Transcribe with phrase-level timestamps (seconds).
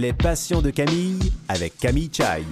[0.00, 2.42] Les passions de Camille avec Camille Chai.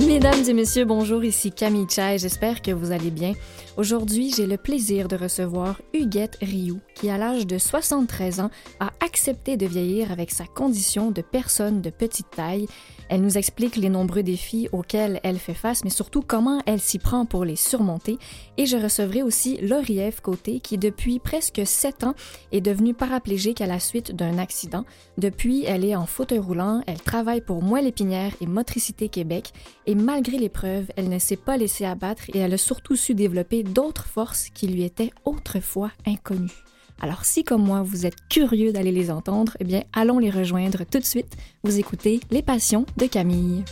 [0.00, 3.32] Mesdames et messieurs, bonjour, ici Camille Chai, j'espère que vous allez bien.
[3.78, 8.50] Aujourd'hui, j'ai le plaisir de recevoir Huguette Rioux, qui à l'âge de 73 ans
[8.80, 12.66] a accepté de vieillir avec sa condition de personne de petite taille.
[13.12, 16.98] Elle nous explique les nombreux défis auxquels elle fait face, mais surtout comment elle s'y
[16.98, 18.16] prend pour les surmonter.
[18.56, 22.14] Et je recevrai aussi Lauriève Côté, qui depuis presque 7 ans
[22.52, 24.86] est devenue paraplégique à la suite d'un accident.
[25.18, 29.52] Depuis, elle est en fauteuil roulant, elle travaille pour Moelle Épinière et Motricité Québec,
[29.84, 33.62] et malgré l'épreuve, elle ne s'est pas laissée abattre et elle a surtout su développer
[33.62, 36.64] d'autres forces qui lui étaient autrefois inconnues.
[37.00, 40.84] Alors si comme moi vous êtes curieux d'aller les entendre, eh bien allons les rejoindre
[40.84, 41.36] tout de suite.
[41.64, 43.64] Vous écoutez Les Passions de Camille.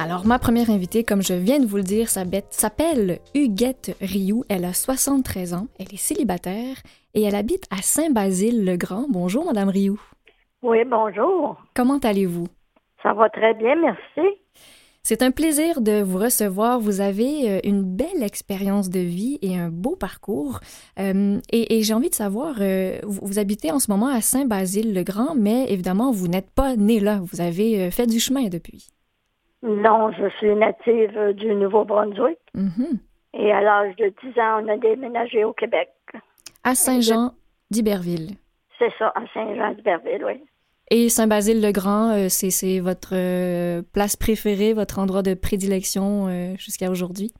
[0.00, 4.44] Alors, ma première invitée, comme je viens de vous le dire, s'appelle Huguette Rioux.
[4.48, 6.76] Elle a 73 ans, elle est célibataire
[7.14, 9.06] et elle habite à Saint-Basile-le-Grand.
[9.10, 10.00] Bonjour, Madame Rioux.
[10.62, 11.56] Oui, bonjour.
[11.74, 12.46] Comment allez-vous?
[13.02, 14.38] Ça va très bien, merci.
[15.02, 16.80] C'est un plaisir de vous recevoir.
[16.80, 20.60] Vous avez euh, une belle expérience de vie et un beau parcours.
[20.98, 25.64] Euh, et, j'ai envie de savoir, euh, vous, habitez en ce moment à Saint-Basile-le-Grand, mais
[25.72, 27.20] évidemment, vous n'êtes pas né là.
[27.22, 28.88] Vous avez fait du chemin depuis.
[29.62, 32.38] Non, je suis native du Nouveau-Brunswick.
[32.54, 32.98] Mm-hmm.
[33.34, 35.88] Et à l'âge de 10 ans, on a déménagé au Québec.
[36.64, 37.32] À Saint-Jean
[37.70, 38.36] d'Iberville.
[38.78, 40.42] C'est ça, à Saint-Jean d'Iberville, oui.
[40.90, 47.32] Et Saint-Basile-le-Grand, euh, c'est votre euh, place préférée, votre endroit de prédilection euh, jusqu'à aujourd'hui?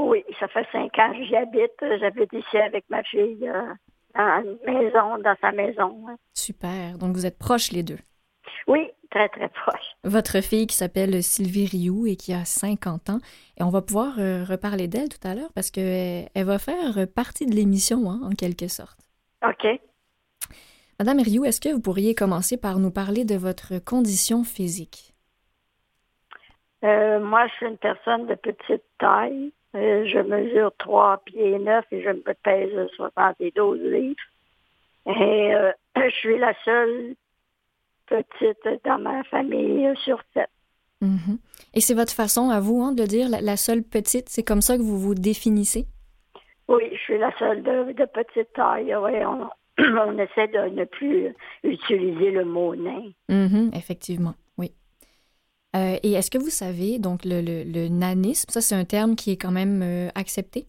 [0.00, 2.00] oui, ça fait cinq ans que j'y habite.
[2.00, 3.46] J'habite ici avec ma fille
[4.14, 6.06] dans maison, dans sa maison.
[6.32, 6.96] Super.
[6.96, 7.98] Donc vous êtes proches les deux?
[8.66, 9.94] Oui, très, très proche.
[10.04, 13.18] Votre fille qui s'appelle Sylvie Rioux et qui a 50 ans.
[13.60, 17.46] Et on va pouvoir reparler d'elle tout à l'heure parce qu'elle elle va faire partie
[17.46, 18.98] de l'émission, hein, en quelque sorte.
[19.46, 19.78] OK.
[20.98, 25.14] Madame Rioux, est-ce que vous pourriez commencer par nous parler de votre condition physique?
[26.84, 29.52] Euh, moi, je suis une personne de petite taille.
[29.76, 34.16] Euh, je mesure 3 pieds 9 et je me pèse 72 livres.
[35.06, 37.14] Et euh, je suis la seule
[38.06, 40.48] petite dans ma famille sur sept.
[41.00, 41.38] Mm-hmm.
[41.74, 44.76] Et c'est votre façon à vous hein, de dire la, seule petite, c'est comme ça
[44.76, 45.86] que vous vous définissez?
[46.66, 48.94] Oui, je suis la seule de, petite taille.
[48.96, 49.48] Oui, on
[50.18, 53.12] essaie de ne plus utiliser le mot nain.
[53.30, 54.72] Mm-hmm, effectivement, oui.
[55.76, 59.32] Euh, et est-ce que vous savez, donc, le, le, nanisme, ça, c'est un terme qui
[59.32, 60.66] est quand même euh, accepté?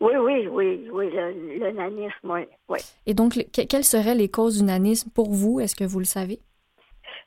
[0.00, 2.78] Oui, oui, oui, oui, le, nanisme, oui, oui.
[3.06, 5.60] Et donc, quelles seraient les causes du nanisme pour vous?
[5.60, 6.40] Est-ce que vous le savez?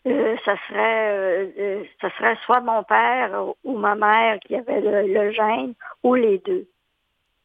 [0.06, 5.32] Euh, ça serait ça serait soit mon père ou ma mère qui avait le, le
[5.32, 6.68] gène ou les deux.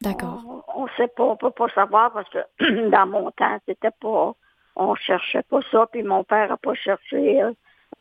[0.00, 0.64] D'accord.
[0.75, 4.34] On ne sait pas, on peut pas savoir parce que dans mon temps, c'était pas,
[4.76, 7.53] on cherchait pas ça, puis mon père a pas cherché à euh,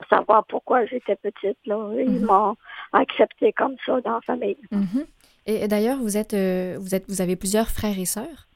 [0.09, 1.57] savoir pourquoi j'étais petite.
[1.65, 1.89] Là.
[1.97, 2.25] Ils mhm.
[2.25, 2.55] m'ont
[2.93, 4.57] accepté comme ça dans la famille.
[4.71, 5.05] Mhm.
[5.47, 8.47] Et d'ailleurs, vous êtes, euh, vous êtes, vous avez plusieurs frères et sœurs?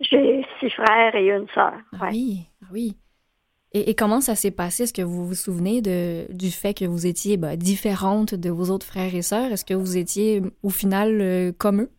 [0.00, 1.74] J'ai six frères et une sœur.
[1.92, 2.96] Ah oui, ah oui.
[3.72, 4.82] Et, et, comment ça s'est passé?
[4.82, 8.70] Est-ce que vous vous souvenez de, du fait que vous étiez bah, différente de vos
[8.70, 9.52] autres frères et sœurs?
[9.52, 11.90] Est-ce que vous étiez au final euh, comme eux?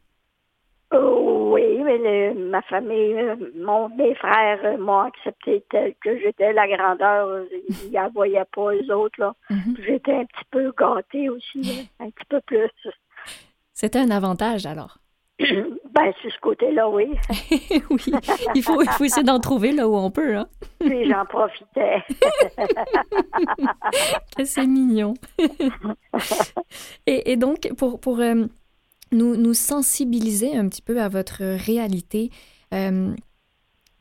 [0.93, 6.53] Oui, mais ma famille, euh, mon, mes frères euh, m'ont accepté tel que j'étais.
[6.53, 9.19] La grandeur, ils ne voyaient pas les autres.
[9.19, 9.33] là.
[9.49, 9.75] Mhm.
[9.85, 12.69] J'étais un petit peu gâtée aussi, un petit peu plus.
[13.73, 14.97] C'était un avantage alors?
[15.39, 17.11] ben, sur ce côté-là, oui.
[17.89, 18.13] oui,
[18.55, 20.35] il faut, il faut essayer d'en trouver là où on peut.
[20.35, 20.47] Hein?
[20.79, 22.03] Puis j'en profitais.
[24.43, 25.15] C'est mignon.
[27.07, 28.45] et, et, donc, pour, pour euh,
[29.13, 32.29] nous, nous sensibiliser un petit peu à votre réalité.
[32.73, 33.13] Euh,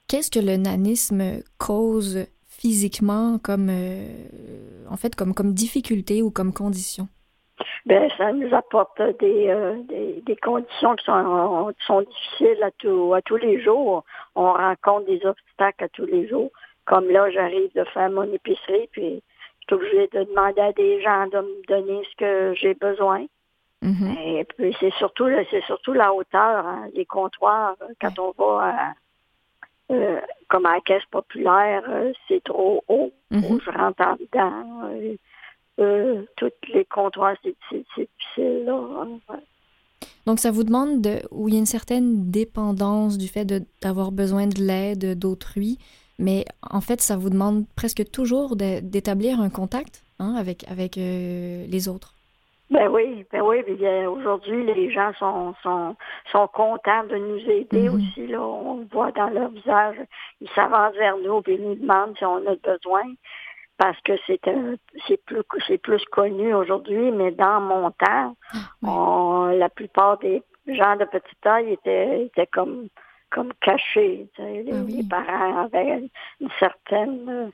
[0.09, 4.07] qu'est-ce que le nanisme cause physiquement comme, euh,
[4.91, 7.09] en fait, comme, comme difficulté ou comme condition?
[7.87, 9.77] Ben, ça nous apporte des, euh,
[10.25, 14.05] des, conditions qui sont, sont difficiles à, tout, à tous les jours.
[14.37, 16.51] On rencontre des obstacles à tous les jours.
[16.85, 19.23] Comme là, j'arrive de faire mon épicerie, puis
[19.61, 23.27] je suis obligée de demander à des gens de me donner ce que j'ai besoin.
[23.83, 24.19] Mm-hmm.
[24.19, 27.77] Et puis c'est surtout c'est surtout la hauteur, hein, les comptoirs.
[27.83, 28.95] Euh, quand on va à,
[29.93, 33.13] euh, comme à la caisse populaire, euh, c'est trop haut.
[33.31, 33.61] Mm-hmm.
[33.65, 35.17] Je rentre en dedans.
[35.81, 38.65] Euh, tous les comptoirs, c'est difficile.
[38.65, 38.81] Là,
[39.29, 39.41] hein,
[40.27, 43.45] Donc, ça vous demande de, où il y a une certaine dépendance du fait
[43.83, 45.79] d'avoir besoin de l'aide d'autrui,
[46.19, 51.89] mais en fait, ça vous demande presque toujours d'établir un contact hein, avec, avec les
[51.89, 52.15] autres.
[52.73, 53.63] Ben oui, ben oui.
[54.07, 55.95] Aujourd'hui, les gens sont, sont,
[56.31, 57.95] sont contents de nous aider mhm.
[57.95, 58.27] aussi.
[58.27, 58.41] Là.
[58.41, 59.97] On le voit dans leur visage.
[60.41, 63.03] Ils s'avancent vers nous et nous demandent si on a besoin.
[63.77, 64.41] Parce que c'est
[65.07, 68.37] c'est plus c'est plus connu aujourd'hui, mais dans mon temps,
[68.87, 72.89] ah, la plupart des gens de petite taille étaient, étaient comme
[73.31, 74.29] comme cachés.
[74.39, 76.09] Les, ah les, parents avaient
[76.41, 77.51] une certaine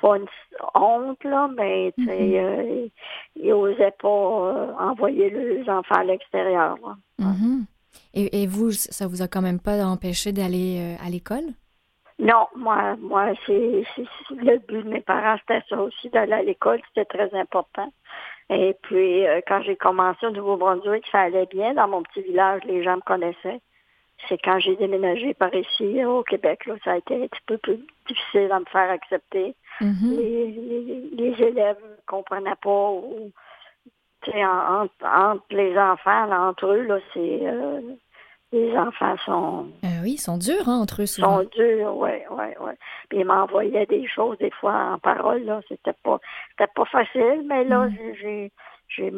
[0.00, 0.26] pas une
[0.74, 2.90] honte, là, mais mm -hmm.
[3.36, 6.76] ils n'osaient pas euh, envoyer les enfants à l'extérieur.
[7.18, 7.66] Mhm.
[8.14, 11.48] et, et, vous, ça vous a quand même pas empêché d'aller euh, à l'école?
[12.18, 13.84] Non, moi, moi, c'est
[14.48, 17.90] le but de mes parents, c'était ça aussi, d'aller à l'école, c'était très important.
[18.48, 19.12] Et puis,
[19.48, 21.74] quand j'ai commencé au Nouveau-Brunswick, ça allait bien.
[21.74, 23.60] Dans mon petit village, les gens me connaissaient
[24.28, 27.58] c'est quand j'ai déménagé par ici au Québec, là, ça a été un petit peu
[27.58, 27.78] plus
[28.08, 29.54] difficile à me faire accepter.
[29.80, 30.16] Mm-hmm.
[30.16, 32.90] les, les, élèves ne comprenaient pas.
[32.90, 33.30] Ou,
[34.34, 37.80] entre, entre les enfants, entre eux, là, c'est euh,
[38.52, 39.66] les enfants sont.
[39.84, 41.06] Euh, oui, ils sont durs hein, entre eux.
[41.06, 41.40] Souvent.
[41.40, 42.72] Ils sont durs, oui, oui, oui.
[43.08, 45.60] Puis ils m'envoyaient des choses des fois en parole, là.
[45.68, 46.18] C'était pas,
[46.50, 47.96] c'était pas facile, mais là, mm.
[48.20, 48.52] j'ai,
[48.88, 49.12] j'ai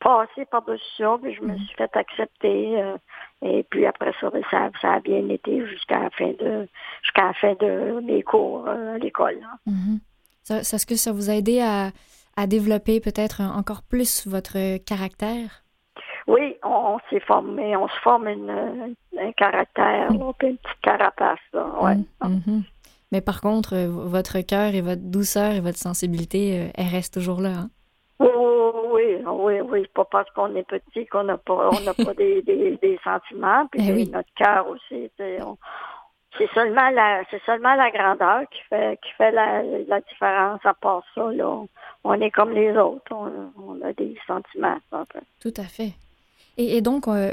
[0.00, 1.58] passé par-dessus ça, puis je me mm.
[1.58, 2.82] suis fait accepter.
[2.82, 2.96] Euh,
[3.42, 6.68] et puis après ça, ben, ça, ça a bien été jusqu'à la fin de
[7.02, 9.38] jusqu'à la fin de mes cours euh, à l'école.
[9.66, 9.96] Mm
[10.50, 11.90] Est-ce que ça vous a aidé à,
[12.36, 15.62] à développer peut-être encore plus votre caractère?
[16.26, 20.14] Oui, on, s'est formé, on se forme une, un caractère, mm.
[20.14, 21.38] une petite carapace.
[21.54, 21.96] ouais.
[21.96, 22.62] Mm, mm-hmm.
[23.10, 27.40] Mais par contre, euh, votre cœur et votre douceur et votre sensibilité, elle reste toujours
[27.40, 27.50] là.
[27.50, 27.70] Hein?
[28.20, 28.57] oui, oui,
[29.32, 29.82] oui.
[29.82, 32.98] C'est pas parce qu'on est petit qu'on n'a pas, on n'a pas des, des, des,
[33.02, 33.66] sentiments.
[33.66, 35.10] Puis eh notre cœur aussi.
[36.36, 40.60] C'est seulement la, c'est seulement la grandeur qui fait, qui fait la, la différence.
[40.64, 41.64] À part ça, là,
[42.04, 43.12] on est comme les autres.
[43.12, 44.78] On, a des sentiments.
[45.40, 45.92] Tout à fait.
[46.56, 47.32] Et, et donc, euh,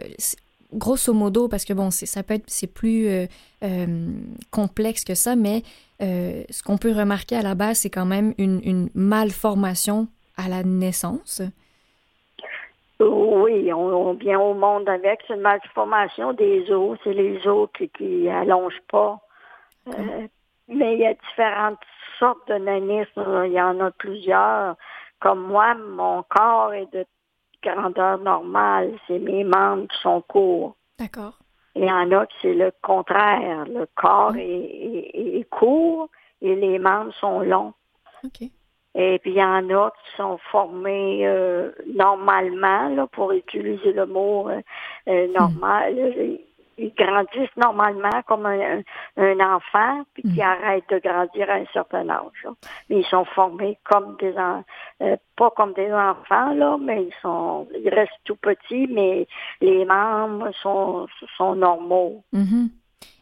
[0.74, 3.26] grosso modo, parce que bon, ça peut être, c'est plus euh,
[3.64, 4.12] euh,
[4.50, 5.64] complexe que ça, mais
[6.00, 10.08] ce qu'on peut remarquer à la base, c'est quand même une, une malformation
[10.38, 11.42] à la naissance?
[13.00, 15.22] Oui, on, vient au monde avec.
[15.28, 16.98] C'est une malformation des os.
[17.04, 19.20] C'est les os qui, qui allongent pas.
[19.88, 20.28] Euh,
[20.68, 21.80] mais il y a différentes
[22.20, 23.44] sortes de nanisme.
[23.46, 24.76] Il y en a plusieurs.
[25.20, 27.06] Comme moi, mon corps est de
[27.62, 28.98] grandeur normale.
[29.08, 30.76] C'est mes membres qui sont courts.
[30.98, 31.38] D'accord.
[31.76, 33.66] Il y en a qui c'est le contraire.
[33.66, 36.10] Le corps est, est, court
[36.42, 37.74] et les membres sont longs.
[38.24, 38.50] OK.
[38.96, 44.06] Et puis il y en a qui sont formés euh, normalement, là, pour utiliser le
[44.06, 44.62] mot euh,
[45.10, 45.94] euh, normal.
[45.94, 46.38] Hmm.
[46.78, 48.82] Ils grandissent normalement comme un,
[49.18, 50.42] enfant, puis qui hmm.
[50.42, 52.48] arrêtent de grandir à un certain âge.
[52.90, 54.34] Mais ils sont formés comme des
[55.38, 59.26] pas comme des enfants, là, mais ils sont ils restent tout petits, mais
[59.62, 61.08] les membres sont,
[61.38, 62.24] sont normaux.
[62.34, 62.70] Mm-hmm.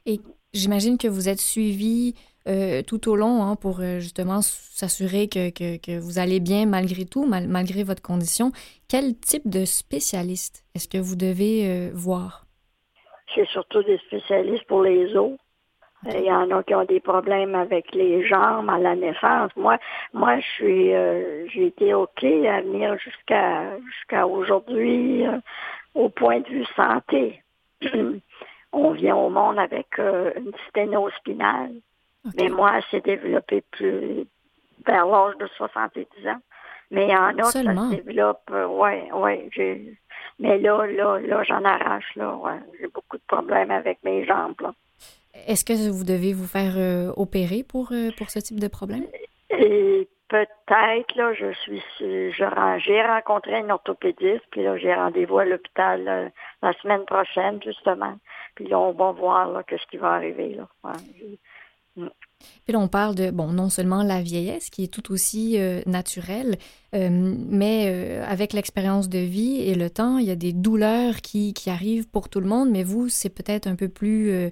[0.08, 0.20] Et
[0.54, 2.16] j'imagine que vous êtes suivi
[2.46, 7.06] euh, tout au long hein, pour euh, justement s'assurer que, que, vous allez bien malgré
[7.06, 8.52] tout, malgré votre condition.
[8.90, 12.46] Quel type de spécialiste est-ce que vous devez euh, voir?
[13.34, 15.38] C'est surtout des spécialistes pour les os.
[16.06, 19.52] Il y en a qui ont des problèmes avec les jambes à la naissance.
[19.56, 19.78] Moi,
[20.12, 20.90] moi, je suis,
[21.54, 25.24] j'ai été ok à venir jusqu'à jusqu'à aujourd'hui
[25.96, 27.42] au point de vue santé.
[28.74, 31.72] On vient au monde avec une sténose spinale.
[32.38, 34.26] Mais moi, c'est développé plus
[34.86, 36.40] vers l'âge de 70 ans.
[36.92, 39.98] Mais il y en a ça se développe, euh, ouais, j'ai,
[40.40, 42.60] mais là, là, là, j'en arrache, là, ouais.
[42.80, 44.74] J'ai beaucoup de problèmes avec mes jambes, là.
[45.48, 49.06] Est-ce que vous devez vous faire euh, opérer pour, euh, pour ce type de problème?
[49.50, 55.46] Et peut-être, là, je suis, je, j'ai rencontré un orthopédiste, puis là, j'ai rendez-vous à
[55.46, 58.18] l'hôpital la semaine prochaine, justement.
[58.54, 60.68] Puis là, on va voir, là, qu'est-ce qui va arriver, là.
[61.96, 65.82] Puis là, on parle de, bon, non seulement la vieillesse, qui est tout aussi euh,
[65.86, 66.56] naturelle,
[66.96, 71.16] euh, mais euh, avec l'expérience de vie et le temps, il y a des douleurs
[71.16, 74.52] qui, qui arrivent pour tout le monde, mais vous, c'est peut-être un peu plus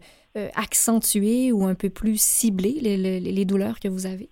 [0.55, 4.29] accentué ou un peu plus ciblé, les, les, les, douleurs que vous avez?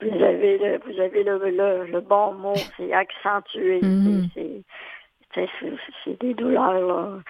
[0.00, 3.80] Vous avez le, vous avez le, le, bon mot, c'est accentué.
[5.36, 5.44] Mm-hmm.
[6.04, 7.20] C'est des douleurs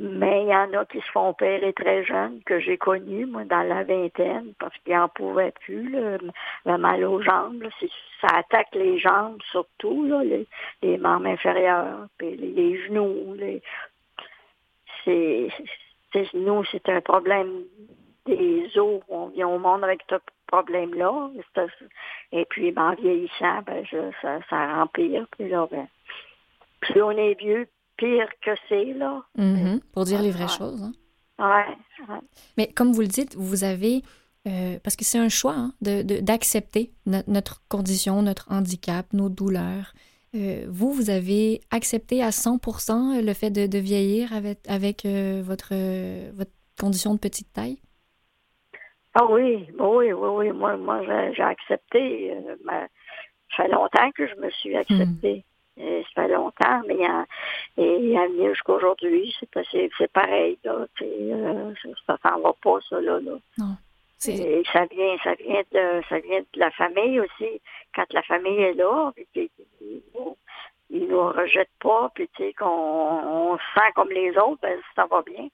[0.00, 3.44] mais il y en a qui se font opérer très jeunes, que j'ai connus, moi,
[3.44, 7.64] dans la vingtaine, parce qu'ils n'en pouvaient plus, le, mal aux jambes.
[8.20, 10.22] ça attaque les jambes surtout, là,
[10.82, 13.34] les, membres inférieurs, puis les, genoux.
[13.34, 13.60] Les,
[15.04, 15.48] c'est,
[16.34, 17.64] nous, c'est un problème
[18.24, 19.02] des eaux.
[19.08, 20.14] On vient au monde avec ce
[20.46, 21.30] problème-là.
[22.30, 23.84] Et puis, ben, en vieillissant, ben,
[24.22, 25.26] ça, ça rempire.
[25.36, 25.88] Puis là, ben,
[27.02, 27.66] on est vieux,
[27.98, 29.22] pire que c'est, là.
[29.36, 29.80] Mm-hmm.
[29.92, 30.82] Pour dire les vraies choses.
[30.82, 30.92] Hein.
[31.38, 32.16] Ouais,
[32.56, 34.02] Mais comme vous le dites, vous avez
[34.48, 39.92] euh, parce que c'est un choix hein, d'accepter notre condition, notre handicap, nos douleurs.
[40.34, 45.74] Euh, vous, vous avez accepté à 100% le fait de, vieillir avec, avec euh, votre,
[46.34, 47.78] votre condition de petite taille?
[49.14, 50.52] Ah oui, oui, oui, oui.
[50.52, 51.02] Moi, moi
[51.32, 52.32] j'ai accepté.
[52.64, 52.86] ça
[53.56, 54.78] fait longtemps que je me suis hmm.
[54.78, 55.44] acceptée.
[56.14, 56.96] Ça fait longtemps, mais
[57.76, 60.58] il y a, mieux jusqu'à aujourd'hui, c'est pareil.
[60.64, 60.86] Là,
[62.06, 63.20] ça s'en va pas, ça, là.
[63.20, 63.32] là.
[63.58, 63.76] Non.
[64.26, 67.60] Et ça vient, ça vient de, ça vient de la famille aussi.
[67.94, 69.50] Quand la famille est là, puis
[70.90, 75.06] ils nous rejettent pas, puis tu sais qu'on on sent comme les autres, ben, ça
[75.06, 75.48] va bien.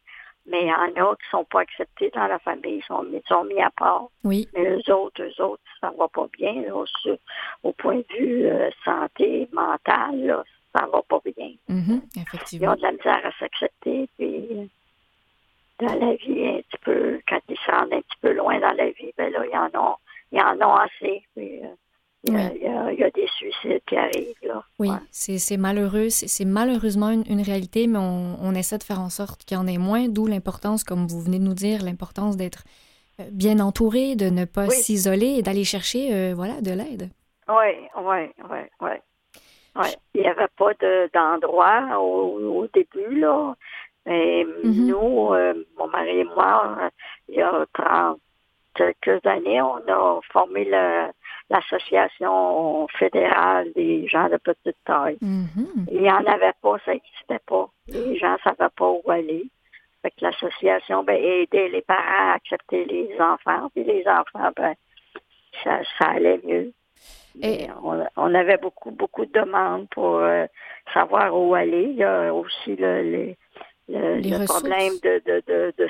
[0.47, 3.45] Mais il y en a qui sont pas acceptés dans la famille, ils sont, sont
[3.45, 4.09] mis à part.
[4.25, 4.47] Oui.
[4.55, 6.65] Mais eux autres, eux autres, ça va pas bien.
[7.63, 11.53] au point de vue euh, santé mentale, là, ça va pas bien.
[11.71, 12.67] Mm-hmm, effectivement.
[12.67, 14.71] Ils ont de la misère à s'accepter, puis
[15.81, 18.73] dans la vie un petit peu, quand ils se rendent un petit peu loin dans
[18.73, 19.99] la vie, ben là, il y en a,
[20.33, 21.23] il y en a assez.
[21.35, 21.69] Puis, euh,
[22.27, 24.35] il, y a, des suicides qui arrivent.
[24.43, 24.65] Là.
[24.79, 26.09] Oui, c'est malheureux.
[26.11, 29.79] C'est malheureusement une, réalité, mais on, essaie de faire en sorte qu'il y en ait
[29.79, 32.65] moins, d'où l'importance, comme vous venez de nous dire, l'importance d'être
[33.21, 37.11] euh, bien entouré, de ne pas s'isoler et d'aller chercher euh, voilà, de l'aide.
[37.49, 38.91] Oui, oui, oui, oui.
[39.77, 39.95] Ouais.
[40.15, 40.73] Il n'y avait pas
[41.13, 43.55] d'endroit au, au, début, là.
[44.07, 44.87] Mais mm-hmm.
[44.87, 46.89] nous, euh, mon mari et moi, euh,
[47.29, 48.19] il y a 30
[48.75, 50.65] quelques années, on a formé
[51.51, 55.19] l'association fédérale des gens de petite taille.
[55.23, 55.89] Mm-hmm.
[55.91, 57.69] Il n'y en avait pas, ça n'existait pas.
[57.89, 59.47] Les gens ne savaient pas où aller.
[60.03, 64.75] Fait que l'association ben, aidait les parents à accepter les enfants, puis les enfants, ben,
[65.63, 66.73] ça, allait mieux.
[67.43, 67.67] Et
[68.17, 70.47] on, avait beaucoup, beaucoup de demandes pour euh,
[70.93, 71.89] savoir où aller.
[71.91, 73.35] Il y a aussi le,
[74.47, 75.89] problème de, de, de, de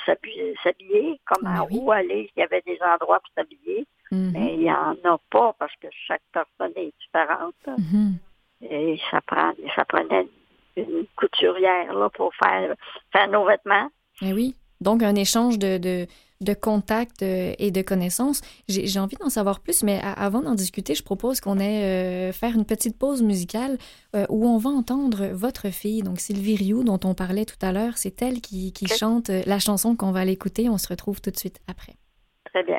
[0.62, 2.30] s'habiller, comme à où aller.
[2.37, 4.33] Il y avait des endroits pour s'habiller, mhm.
[4.33, 7.54] mais il n'y en a pas parce que chaque personne est différente.
[7.78, 8.18] Mhm.
[8.62, 10.26] Et ça, prend, ça prenait
[10.76, 12.75] une couturière là, pour faire,
[13.12, 13.88] faire nos vêtements.
[14.23, 14.54] Et eh oui.
[14.80, 16.06] Donc, un échange de, de,
[16.40, 18.42] de contacts euh, et de connaissances.
[18.68, 22.54] J'ai envie d'en savoir plus, mais avant d'en discuter, je propose qu'on ait euh, faire
[22.54, 23.78] une petite pause musicale
[24.14, 27.73] euh, où on va entendre votre fille, donc Sylvie Rioux, dont on parlait tout à
[27.73, 27.97] l'heure.
[27.97, 30.68] C'est elle qui, qui chante la chanson qu'on va l'écouter.
[30.68, 31.94] On se retrouve tout de suite après.
[32.52, 32.78] Très bien.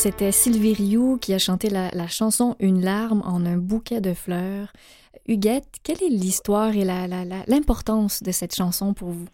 [0.00, 4.14] c'était Sylvie Rioux qui a chanté la, la chanson Une larme en un bouquet de
[4.14, 4.72] fleurs.
[5.28, 6.84] Huguette, quelle est l'histoire et
[7.46, 9.28] l'importance de cette chanson pour vous?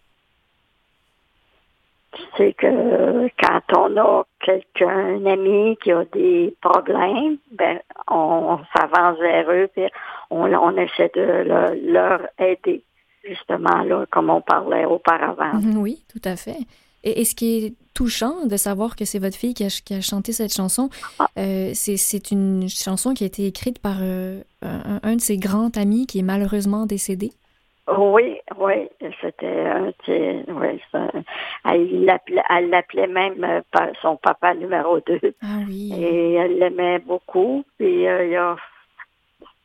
[2.35, 9.19] c'est que quand on a quelqu'un, un ami qui a des problèmes, ben on s'avance
[9.19, 9.83] vers eux puis
[10.31, 12.81] on, on essaie de le- leur aider,
[13.23, 15.53] justement, là, comme on parlait auparavant.
[15.61, 16.57] Mhm, Oui, tout à fait.
[17.03, 19.83] Et, et ce qui est touchant de savoir que c'est votre fille qui a, ch-
[19.83, 20.89] qui a chanté cette chanson,
[21.19, 21.27] Ah.
[21.39, 25.71] euh, c'est- une chanson qui a été écrite par euh, un, un de ses grands
[25.75, 27.31] amis qui est malheureusement décédé.
[27.97, 28.89] Oui, oui,
[29.21, 29.91] c'était un
[30.59, 31.09] oui, ça-
[31.65, 32.05] elle
[32.69, 33.61] l'appelait, même euh,
[34.01, 35.19] son papa numéro 2.
[35.41, 35.91] Ah oui.
[35.97, 37.63] Et elle l'aimait beaucoup.
[37.79, 38.57] Puis il a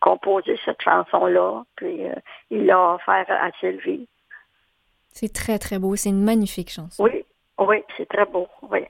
[0.01, 1.65] composé cette chanson-là.
[1.77, 1.97] Puis
[2.51, 4.07] il l'a offert à Sylvie.
[5.11, 5.97] C'est très, très beau.
[5.97, 7.03] C'est une magnifique chanson.
[7.05, 7.25] Oui,
[7.69, 8.47] oui, c'est très beau.
[8.71, 8.81] Oui.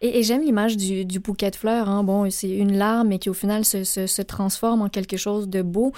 [0.00, 1.88] Et, et j'aime l'image du, du bouquet de fleurs.
[1.88, 2.04] Hein.
[2.04, 5.48] Bon, c'est une larme, mais qui au final se, se, se transforme en quelque chose
[5.48, 5.92] de beau.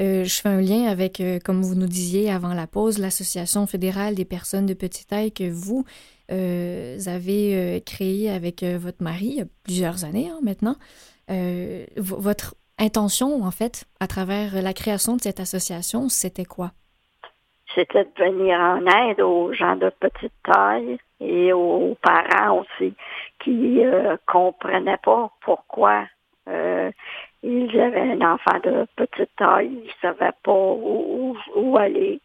[0.00, 3.66] Euh, je fais un lien avec, euh, comme vous nous disiez avant la pause, l'Association
[3.66, 5.84] fédérale des personnes de petite taille que vous
[6.30, 10.76] euh, avez créée avec votre mari il y a plusieurs années hein, maintenant.
[11.96, 16.72] Votre intention, en fait, à travers la création de cette association, c'était quoi?
[17.74, 22.94] C'était de venir en aide aux gens de petite taille et aux parents aussi
[23.40, 26.04] qui euh, comprenaient pas pourquoi
[26.48, 26.90] euh,
[27.42, 32.20] ils avaient un enfant de petite taille, ils savaient pas où, où- aller.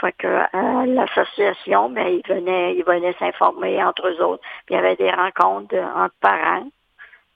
[0.00, 4.42] Fait que à l'association, ben, ils venaient, ils venaient s'informer entre eux autres.
[4.66, 6.68] Puis il y avait des rencontres de- entre parents.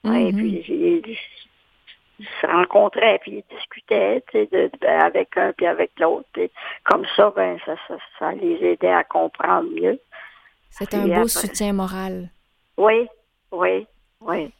[0.05, 0.35] Et Mhm.
[0.35, 1.17] puis ils,
[2.19, 6.27] ils se rencontraient puis ils discutaient tu sais, de- de- avec un puis avec l'autre.
[6.83, 9.99] Comme ça, ben ça, ça, ça les aidait à comprendre mieux.
[10.71, 12.29] C'était un beau après- soutien moral.
[12.77, 13.07] Oui,
[13.51, 13.85] oui,
[14.21, 14.51] oui.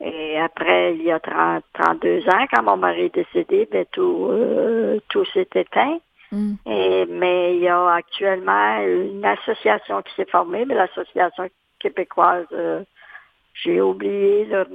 [0.00, 4.28] Et après, il y a 30, 32 ans, quand mon mari est décédé, ben tout,
[4.30, 5.98] euh, tout s'est éteint.
[6.32, 6.54] Mm.
[6.66, 11.48] Et, mais il y a actuellement une association qui s'est formée, mais l'association
[11.78, 12.82] québécoise, euh,
[13.54, 14.66] j'ai oublié le,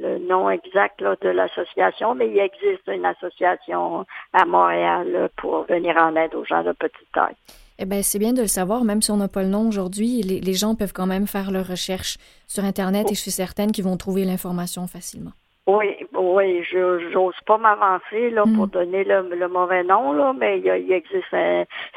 [0.00, 5.64] le nom exact là, de l'association, mais il existe une association à Montréal là, pour
[5.64, 7.36] venir en aide aux gens de petite taille.
[7.80, 10.22] Eh bien, c'est bien de le savoir, même si on n'a pas le nom aujourd'hui,
[10.22, 13.70] les, les gens peuvent quand même faire leurs recherches sur Internet et je suis certaine
[13.70, 15.30] qu'ils vont trouver l'information facilement.
[15.68, 18.56] Oui, oui, je j'ose pas m'avancer là Mm.
[18.56, 21.26] pour donner le, le mauvais nom là, mais il, existe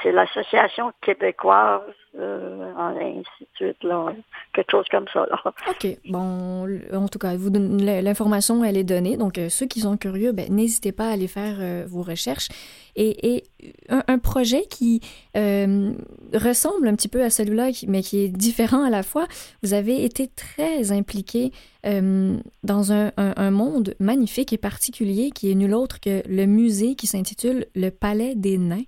[0.04, 1.82] c'est l'association québécoise
[2.19, 4.13] euh, ainsi de suite là,
[4.54, 5.41] quelque chose comme ça là.
[5.69, 5.97] OK.
[6.10, 9.17] Bon, en tout cas, vous l'information, elle est donnée.
[9.17, 12.50] Donc, euh, ceux qui sont curieux, ben, n'hésitez pas à aller faire euh, vos recherches.
[12.97, 13.43] Et, et
[13.88, 15.00] un, projet qui
[15.38, 15.93] euh,
[16.34, 19.28] ressemble un petit peu à celui-là, mais qui est différent à la fois,
[19.63, 21.54] vous avez été très impliqué
[21.86, 27.08] euh, dans un monde magnifique et particulier qui est nul autre que le musée qui
[27.08, 28.84] s'intitule Le Palais des Nains.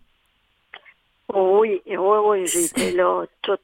[1.34, 3.62] Oui, oui, oui, j'ai été là toute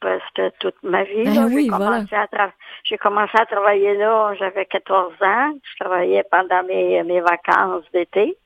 [0.00, 1.24] presque toute ma vie.
[1.26, 2.52] Oui, j'ai, commencé à tra-
[2.84, 5.52] j'ai commencé à travailler là, j'avais 14 ans.
[5.62, 8.36] Je travaillais pendant mes, mes vacances d'été.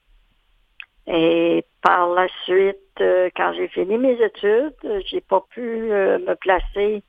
[1.07, 4.75] Et par la suite, euh, quand j'ai fini mes études,
[5.07, 5.61] j'ai pas pu
[5.93, 7.03] euh, me placer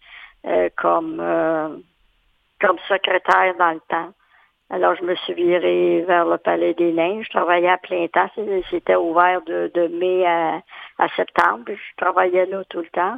[0.45, 1.21] euh, comme
[2.59, 4.13] comme secrétaire dans le temps.
[4.73, 7.21] Alors, je me suis virée vers le Palais des Nains.
[7.21, 8.27] Je travaillais à plein temps.
[8.71, 10.63] C'était ouvert de, de mai à,
[10.97, 11.65] à septembre.
[11.67, 13.17] Je travaillais là tout le temps.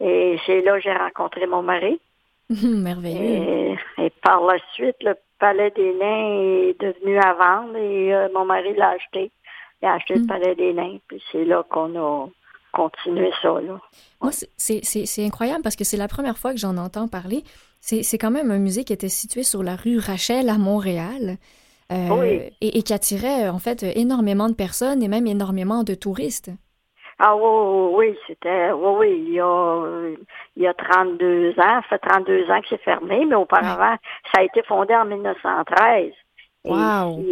[0.00, 2.00] Et c'est là que j'ai rencontré mon mari.
[2.50, 3.20] Merveilleux.
[3.20, 8.28] Et, et par la suite, le Palais des Nains est devenu à vendre et euh,
[8.34, 9.30] mon mari l'a acheté.
[9.80, 10.26] Il a acheté le Mm.
[10.26, 12.26] Palais des Nains, puis c'est là qu'on a
[12.72, 13.60] continué ça.
[13.60, 13.80] Là.
[14.20, 17.44] Moi, c'est incroyable parce que c'est la première fois que j'en entends parler.
[17.80, 21.36] C'est quand même un musée qui était situé sur la rue Rachel à Montréal.
[21.90, 22.40] euh, Oui.
[22.60, 26.50] et, et qui attirait en fait énormément de personnes et même énormément de touristes.
[27.18, 30.10] Ah oui, oui, c'était, oui, oui, il y, a,
[30.56, 33.96] il y a 32 ans, ça fait 32 ans que c'est fermé, mais auparavant,
[34.32, 36.12] ça a été fondé en 1913.
[36.64, 37.24] Et Wow.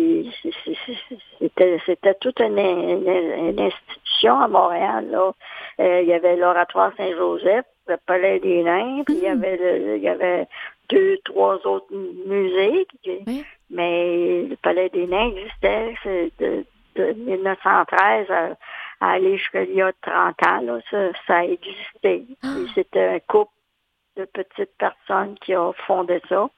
[1.39, 5.09] C'était, c'était toute une, une- une institution à Montréal.
[5.11, 5.33] Là.
[5.81, 9.97] Euh, il y avait l'Oratoire Saint-Joseph, le Palais des Nains, puis il y avait le-
[9.97, 10.47] il y avait
[10.89, 11.93] deux, trois autres
[12.27, 12.87] musées.
[13.27, 13.45] Oui.
[13.71, 15.95] Mais le Palais des Nains existait
[16.39, 16.65] de,
[16.97, 18.57] de 1913 à,
[19.01, 20.61] à aller jusqu'à il y a 30 ans.
[20.63, 22.25] Là, ça, ça a existé.
[22.43, 22.55] Ah.
[22.75, 23.51] C'était un couple
[24.17, 26.49] de petites personnes qui a fondé ça.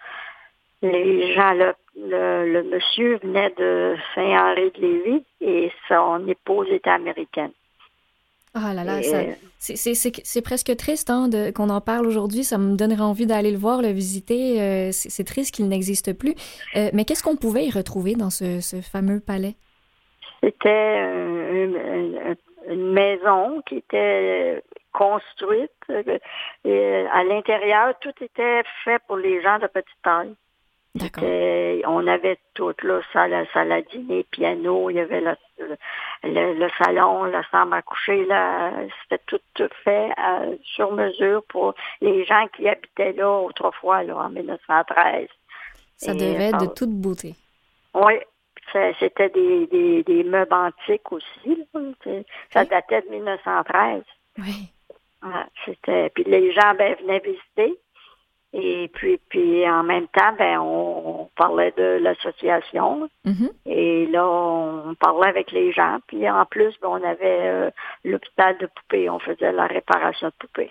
[0.83, 7.51] Les gens, le, le, le monsieur venait de Saint-Henri-de-Lévis et son épouse était américaine.
[8.65, 12.45] Ah là là, euh, c'est- presque triste hein, de- qu'on en parle aujourd'hui.
[12.45, 14.61] Ça me donnerait envie d'aller le voir, le visiter.
[14.61, 16.35] Euh, c'est triste qu'il n'existe plus.
[16.77, 19.55] Euh, mais qu'est-ce qu'on pouvait y retrouver dans ce, ce fameux palais?
[20.43, 22.35] C'était euh,
[22.69, 25.71] une, maison qui était construite.
[26.65, 30.35] Et à l'intérieur, tout était fait pour les gens de petite taille.
[30.99, 31.23] D'accord.
[31.25, 35.37] C'était- on avait tout, là, salle, salle à dîner, piano, il y avait le,
[36.25, 41.43] le, le salon, la chambre à coucher, là, c'était tout, tout fait euh, sur mesure
[41.49, 45.29] pour les gens qui habitaient là autrefois, là, en 1913.
[45.97, 47.35] Ça Et, devait être de euh, toute beauté.
[47.95, 48.15] Oui,
[49.01, 51.67] c'était des, des, des meubles antiques aussi.
[51.75, 52.13] là.
[52.53, 54.03] Ça datait de 1913.
[54.39, 54.69] Oui.
[55.21, 55.31] Ouais,
[55.65, 57.77] c'était puis les gens ben, venaient visiter
[58.55, 63.51] et puis puis en même temps ben on, on parlait de l'association Mhm.
[63.67, 67.71] et là on parlait avec les gens puis en plus ben, on avait euh,
[68.05, 70.71] l'hôpital de poupées on faisait la réparation de poupées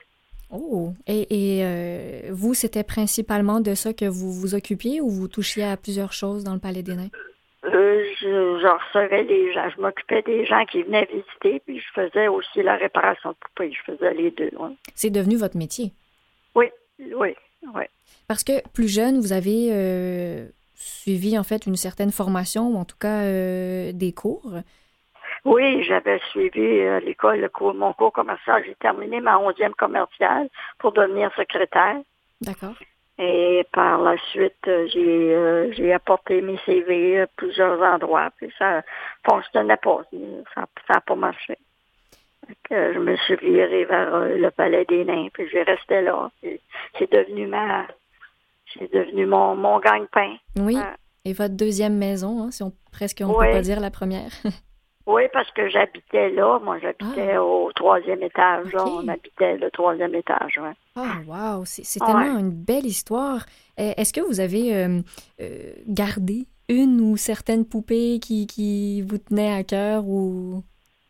[0.49, 1.27] Oh, et,
[1.59, 5.75] et, euh, vous, c'était principalement de ça que vous vous occupiez ou vous touchiez à
[5.75, 7.09] plusieurs choses dans le Palais des Nains?
[7.65, 8.25] Euh, je,
[8.61, 12.63] je recevais les gens je m'occupais des gens qui venaient visiter puis je faisais aussi
[12.63, 14.71] la réparation de poupées je faisais les deux ouais.
[14.95, 15.91] C'est devenu votre métier?
[16.55, 16.67] oui
[17.17, 17.83] oui oui
[18.27, 22.85] Parce que plus jeune, vous avez euh, suivi en fait une certaine formation ou en
[22.85, 24.51] tout cas euh, des cours?
[25.45, 28.63] Oui, j'avais suivi euh, l'école, le cours, mon cours commercial.
[28.65, 31.97] J'ai terminé ma onzième commerciale pour devenir secrétaire.
[32.41, 32.75] D'accord.
[33.19, 38.29] Et par la suite, euh, j'ai euh, j'ai apporté mes CV à plusieurs endroits.
[38.37, 38.83] Puis ça
[39.27, 40.01] fonctionnait pas.
[40.53, 41.57] Ça n'a pas marché.
[42.69, 45.27] Que je me suis virée vers euh, le Palais des Nains.
[45.33, 46.29] Puis j'ai resté là.
[46.97, 47.85] C'est devenu ma
[48.77, 50.35] c'est devenu mon, mon gagne-pain.
[50.57, 50.75] Oui.
[50.77, 50.95] Ah.
[51.25, 53.47] Et votre deuxième maison, hein, si on presque on ne Ouais.
[53.47, 54.31] peut pas dire la première.
[55.09, 56.59] Oui, parce que j'habitais là.
[56.61, 58.73] Moi, j'habitais au troisième étage.
[58.73, 58.83] là.
[58.85, 58.89] Ah.
[58.89, 60.59] On habitait le troisième étage.
[60.61, 60.73] Ouais.
[60.97, 62.07] Ah, wow, c'est Ouais.
[62.07, 63.45] tellement une belle histoire.
[63.79, 64.99] Euh, Est-ce que vous avez euh,
[65.39, 70.61] euh, gardé une ou certaines poupées qui, qui vous tenaient à cœur ou...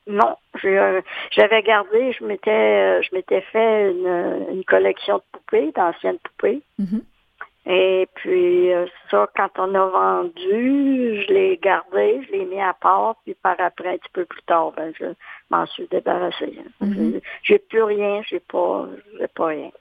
[0.07, 5.71] Non, euh, j'avais gardé, je m'étais, euh, je m'étais fait une, une collection de poupées,
[5.75, 6.61] d'anciennes poupées.
[6.79, 7.01] Mhm.
[7.69, 12.73] Et puis euh, ça, quand on a vendu, je l'ai gardé, je l'ai mis à
[12.73, 15.05] part, puis par après, un petit peu plus tard, ben, je
[15.49, 16.57] m'en suis débarrassée.
[16.79, 16.93] Mhm.
[17.13, 18.87] J'ai- J'ai plus rien, j'ai pas,
[19.19, 19.71] j'ai pas rien.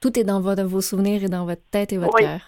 [0.00, 2.22] Tout est dans votre- vos souvenirs et dans votre tête et votre Oui.
[2.22, 2.40] cœur.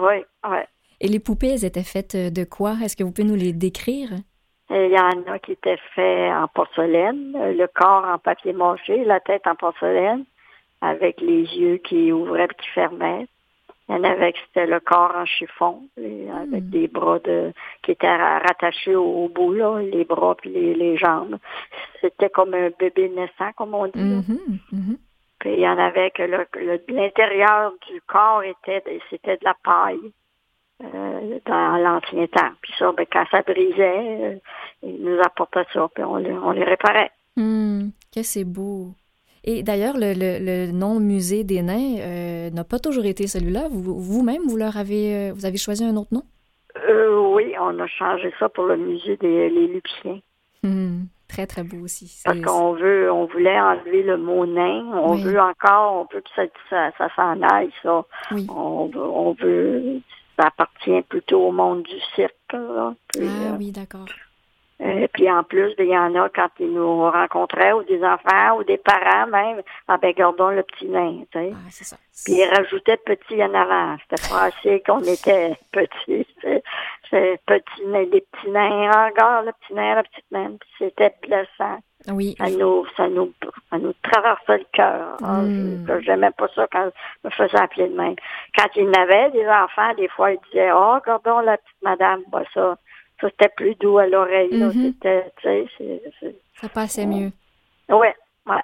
[0.00, 0.58] Oui, oui.
[1.00, 2.74] Et les poupées, elles étaient faites de quoi?
[2.82, 4.10] Est-ce que vous pouvez nous les décrire?
[4.74, 9.20] Il y en a qui étaient faits en porcelaine, le corps en papier mâché, la
[9.20, 10.24] tête en porcelaine,
[10.80, 13.26] avec les yeux qui ouvraient et qui fermaient.
[13.88, 16.70] Il y en avait qui c'était le corps en chiffon, avec Hmm.
[16.70, 20.74] des bras de qui étaient ra- rattachés au, au bout, là, les bras puis les,
[20.74, 21.36] les jambes.
[22.00, 24.00] C'était comme un bébé naissant, comme on dit.
[24.00, 24.96] mhm.
[25.40, 26.22] Puis il y en avait que
[26.88, 30.12] l'intérieur du corps était c'était de la paille
[30.94, 32.50] euh, dans l'ancien temps.
[32.62, 34.34] Puis ça, ben, quand ça brisait, euh,
[34.82, 37.10] ils nous apportaient ça, puis on, les- on les réparait.
[37.36, 38.88] Hmm, que c'est beau.
[39.44, 43.68] Et d'ailleurs, le, le- le nom Musée des Nains euh, n'a pas toujours été celui-là.
[43.70, 46.22] Vous- Vous-même, vous, leur avez, vous avez choisi un autre nom?
[46.88, 50.20] Euh, oui, on a changé ça pour le musée des les Lupiciens.
[50.62, 52.22] Hmm, très, très beau aussi.
[52.24, 54.84] Parce qu'on veut, on voulait enlever le mot nain.
[54.94, 55.24] On Oui.
[55.24, 58.04] veut encore, on veut que ça, ça, ça s'en aille, ça.
[58.30, 58.46] Oui.
[58.48, 60.00] On veut,
[60.38, 62.94] ça appartient plutôt au monde du cirque, là.
[63.08, 64.06] Puis, Ah euh, oui, d'accord.
[64.84, 68.56] Et puis en plus, il y en a quand ils nous rencontraient, ou des enfants,
[68.58, 71.52] ou des parents même, ah ben gardons le petit nain, tu sais.
[71.54, 71.96] Ah, c'est ça.
[72.24, 73.96] Puis ils rajoutaient petit en avant.
[74.08, 76.26] C'était pas assez qu'on était petits.
[77.10, 78.90] C'est petit nain, des petits nains.
[78.92, 80.52] Ah, regarde le petit nain, la petite nain.
[80.58, 81.78] Puis c'était blessant.
[82.08, 82.34] Oui.
[82.38, 83.32] Ça nous, ça nous,
[83.70, 85.16] ça nous traversait le cœur.
[85.20, 85.86] Mm.
[85.86, 86.90] je- J'aimais pas ça quand
[87.22, 88.16] je me faisais appeler de même.
[88.58, 92.22] Quand il n'avait des enfants, des fois, ils disaient, oh, regardons la petite madame.
[92.32, 92.76] Bah, ça,
[93.22, 94.52] ça c'était plus doux à l'oreille.
[94.52, 94.94] Mhm.
[96.60, 97.30] Ça passait mieux.
[97.88, 98.14] ouais,
[98.46, 98.60] ouais.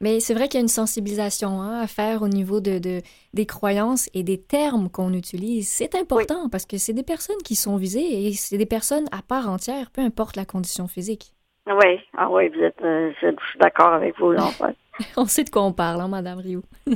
[0.00, 3.02] Mais c'est vrai qu'il y a une sensibilisation hein, à faire au niveau de, de-
[3.34, 5.68] des croyances et des termes qu'on utilise.
[5.68, 9.22] C'est important parce que c'est des personnes qui sont visées et c'est des personnes à
[9.22, 11.32] part entière, peu importe la condition physique.
[11.66, 14.48] Oui, ah oui, vous êtes, euh, je, je suis d'accord avec vous, là.
[14.60, 14.74] ouais.
[15.16, 16.64] On sait de quoi on parle, hein, Madame Rioux.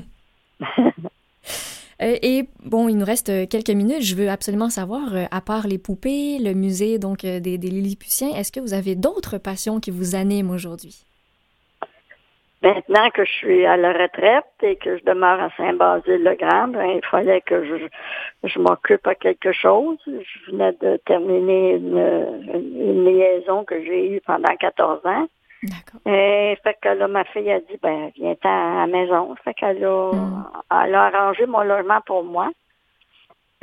[2.02, 4.02] Euh, Et bon, il nous reste euh, quelques minutes.
[4.02, 8.34] Je veux absolument savoir, euh, à part les poupées, le musée donc des, des Lilliputiens,
[8.36, 11.04] est-ce que vous avez d'autres passions qui vous animent aujourd'hui?
[12.62, 17.04] Maintenant que je suis à la retraite et que je demeure à Saint-Basile-le-Grand, ben, il
[17.08, 19.98] fallait que je, je m'occupe à quelque chose.
[20.06, 25.28] Je venais de terminer une liaison que j'ai eue pendant 14 ans.
[26.06, 29.34] Et fait que là, ma fille a dit, ben, viens-t'en à la maison.
[29.44, 30.44] Fait qu'elle a, Mm.
[30.84, 32.50] elle a arrangé mon logement pour moi.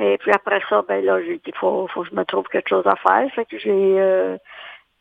[0.00, 2.68] Et puis après ça, ben là, j'ai dit, faut, faut que je me trouve quelque
[2.68, 3.30] chose à faire.
[3.34, 4.36] Fait que j'ai, euh,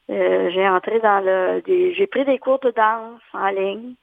[0.10, 3.96] euh, j'ai entré dans le, des, j'ai pris des cours de danse en ligne.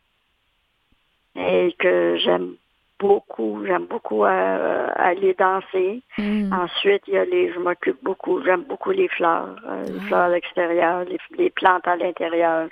[1.36, 2.56] Et que j'aime
[3.00, 6.02] beaucoup, j'aime beaucoup euh, aller danser.
[6.18, 6.52] Hmm.
[6.52, 10.06] Ensuite, il y a les, je m'occupe beaucoup, j'aime beaucoup les fleurs, euh, les Ah.
[10.06, 12.68] fleurs à l'extérieur, les, les plantes à l'intérieur.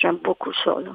[0.00, 0.76] J'aime beaucoup ça.
[0.80, 0.92] Là.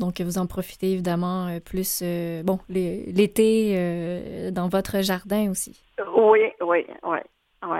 [0.00, 5.80] Donc, vous en profitez évidemment euh, plus, euh, bon, l'été euh, dans votre jardin aussi.
[6.16, 7.18] Oui, oui, oui,
[7.62, 7.78] oui.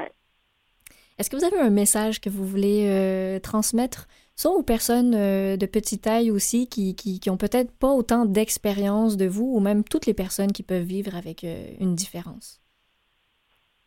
[1.19, 4.07] Est-ce que vous avez un message que vous voulez euh, transmettre,
[4.41, 9.19] soit aux personnes euh, de petite taille aussi, qui, qui, ont peut-être pas autant d'expérience
[9.19, 12.59] de vous, ou même toutes les personnes qui peuvent vivre avec euh, une différence?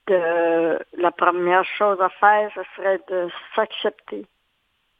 [0.05, 4.27] De, la première chose à faire, ce serait de s'accepter.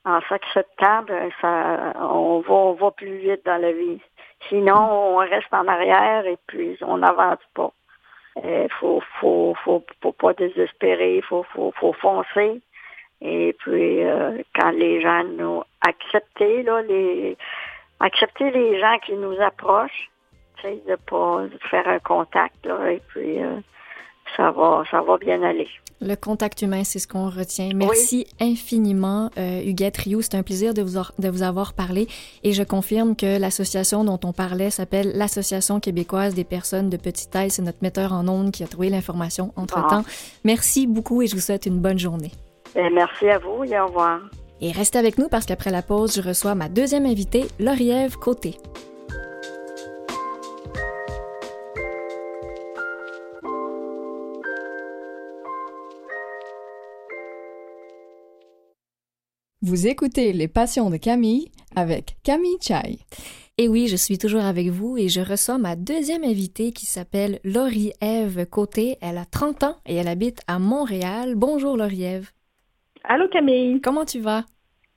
[0.06, 4.02] En s'acceptant, ben, ça, on va, plus vite dans la vie.
[4.50, 7.72] Sinon, on reste en arrière et puis on n'avance pas.
[8.44, 9.84] Il faut, faut,
[10.18, 11.46] pas désespérer, il faut
[12.02, 12.60] foncer.
[13.24, 17.38] Et puis, euh, quand les gens nous accepter, là, les,
[18.02, 20.12] accepter les gens qui nous approchent,
[20.58, 23.60] tu sais, de pas faire un contact, là, et puis, euh,
[24.36, 25.70] ça va, ça va bien aller.
[26.02, 27.70] Le contact humain, c'est ce qu'on retient.
[27.74, 30.22] Merci infiniment, euh, Huguette Rioux.
[30.22, 32.08] C'est un plaisir de vous, de vous avoir parlé.
[32.44, 37.32] Et je confirme que l'association dont on parlait s'appelle l'Association québécoise des personnes de petite
[37.32, 37.52] taille.
[37.52, 40.04] C'est notre metteur en ondes qui a trouvé l'information entre-temps.
[40.44, 42.32] Merci beaucoup et je vous souhaite une bonne journée.
[42.76, 44.22] Et merci à vous et au revoir.
[44.62, 48.56] Et restez avec nous parce qu'après la pause, je reçois ma deuxième invitée, Lauriève Côté.
[59.62, 63.00] Vous écoutez Les Passions de Camille avec Camille Chai.
[63.58, 67.40] Et oui, je suis toujours avec vous et je reçois ma deuxième invitée qui s'appelle
[67.44, 68.98] Laurie-Ève Côté.
[69.00, 71.36] Elle a 30 ans et elle habite à Montréal.
[71.36, 72.32] Bonjour Laurie-Ève.
[73.04, 74.44] Allô Camille, Comment tu vas?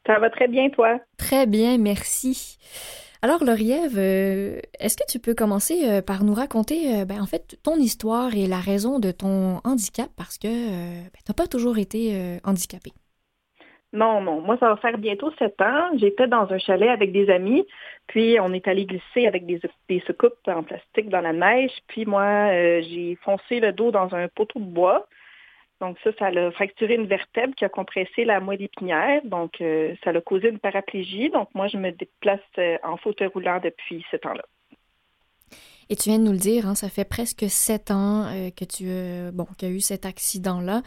[0.07, 1.01] ça va très bien toi?
[1.19, 2.59] Très bien, merci.
[3.23, 7.27] Alors Laurie-Ève, euh, est-ce que tu peux commencer euh, par nous raconter euh, ben, en
[7.27, 10.09] fait ton histoire et la raison de ton handicap?
[10.17, 12.93] Parce que ben, tu n'as pas toujours été handicapée.
[13.93, 15.89] Non, non, moi ça va faire bientôt sept ans.
[15.97, 17.67] J'étais dans un chalet avec des amis,
[18.09, 22.05] puis on est allé glisser avec des, des soucoupes en plastique dans la neige, puis
[22.05, 25.07] moi euh, j'ai foncé le dos dans un poteau de bois.
[25.81, 29.95] Donc ça, ça a fracturé une vertèbre qui a compressé la moelle épinière, donc euh,
[30.03, 31.29] ça a causé une paraplégie.
[31.31, 34.45] Donc moi je me déplace euh, en fauteuil roulant depuis ce temps-là.
[35.89, 38.65] Et tu viens de nous le dire, hein, ça fait presque sept ans euh, que
[38.65, 38.87] tu
[39.35, 40.83] bon, qu'il y a eu cet accident-là.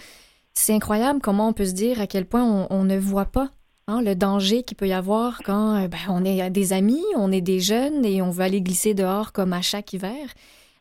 [0.53, 3.49] C'est incroyable comment on peut se dire à quel point on, ne voit pas
[3.87, 7.41] hein, le danger qu'il peut y avoir quand ben, on est des amis, on est
[7.41, 10.33] des jeunes et on veut aller glisser dehors comme à chaque hiver.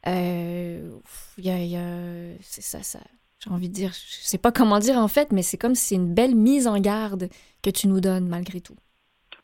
[0.07, 0.91] Euh,
[1.37, 3.01] y a, y ça, ça.
[3.45, 5.87] J'ai envie de dire, je sais pas comment dire en fait, mais c'est comme si
[5.89, 7.29] c'est une belle mise en garde
[7.63, 8.75] que tu nous donnes malgré tout.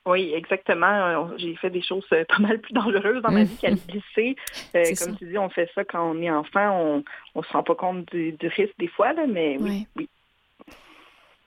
[0.07, 0.87] Oui, exactement.
[1.31, 4.37] Euh, J'ai fait des choses euh, pas mal plus dangereuses dans ma vie qu'à glisser.
[4.75, 5.19] Euh, comme ça.
[5.19, 7.05] tu dis, on fait ça quand on est enfant, on
[7.37, 10.09] on se rend pas compte du, du risque des fois, là, mais oui, oui.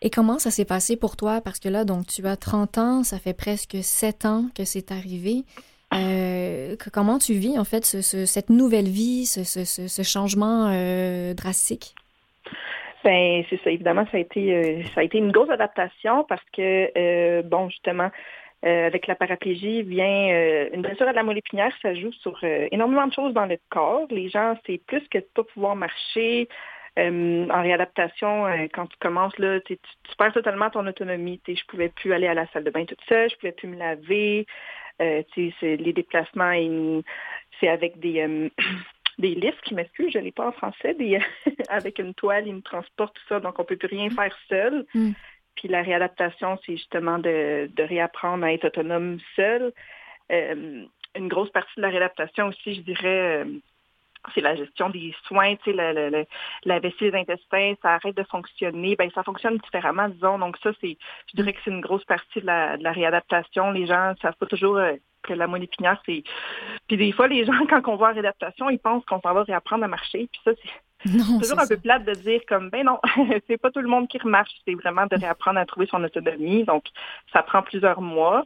[0.01, 1.41] Et comment ça s'est passé pour toi?
[1.41, 4.91] Parce que là, donc, tu as 30 ans, ça fait presque 7 ans que c'est
[4.91, 5.43] arrivé.
[5.93, 9.88] Euh, que- comment tu vis, en fait, ce- ce- cette nouvelle vie, ce, ce- ce-
[9.88, 11.93] ce changement euh, drastique?
[13.03, 13.69] Ben c'est ça.
[13.71, 17.69] Évidemment, ça a été euh, ça a été une grosse adaptation parce que euh, bon
[17.69, 18.10] justement
[18.65, 21.41] euh, avec la paraplégie vient une blessure à la moelle
[21.81, 24.07] ça joue sur énormément de choses dans le corps.
[24.10, 26.49] Les gens, c'est plus que de pas pouvoir marcher.
[26.99, 31.39] En réadaptation, quand tu commences là, tu, tu perds totalement ton autonomie.
[31.47, 33.77] Je pouvais plus aller à la salle de bain toute seule, je pouvais plus me
[33.77, 34.47] laver.
[34.99, 36.53] Les déplacements,
[37.60, 38.49] c'est avec des
[39.17, 41.19] des lifts, qui m'excusent, je ne l'ai pas en français, des,
[41.69, 44.36] avec une toile, ils me transportent tout ça, donc on ne peut plus rien faire
[44.47, 44.86] seul.
[44.93, 45.12] Mm.
[45.56, 49.73] Puis la réadaptation, c'est justement de, de réapprendre à être autonome seul.
[50.32, 53.45] Euh, une grosse partie de la réadaptation aussi, je dirais, euh,
[54.36, 56.23] c'est la gestion des soins, tu sais, la, la, la,
[56.65, 60.38] la vessie des intestins, ça arrête de fonctionner, ben ça fonctionne différemment, disons.
[60.38, 60.97] Donc ça, c'est,
[61.32, 63.71] je dirais que c'est une grosse partie de la, de la réadaptation.
[63.71, 64.93] Les gens ne savent pas toujours euh,
[65.27, 66.23] que la moelle épinière, c'est...
[66.87, 69.83] Puis des fois, les gens, quand on voit réadaptation, ils pensent qu'on s'en va réapprendre
[69.83, 70.29] à marcher.
[70.31, 70.51] Puis ça,
[71.05, 72.99] c'est toujours un peu plate de dire comme, ben non,
[73.47, 74.51] c'est pas tout le monde qui remarche.
[74.65, 76.63] C'est vraiment de réapprendre à trouver son autonomie.
[76.63, 76.85] Donc,
[77.31, 78.45] ça prend plusieurs mois.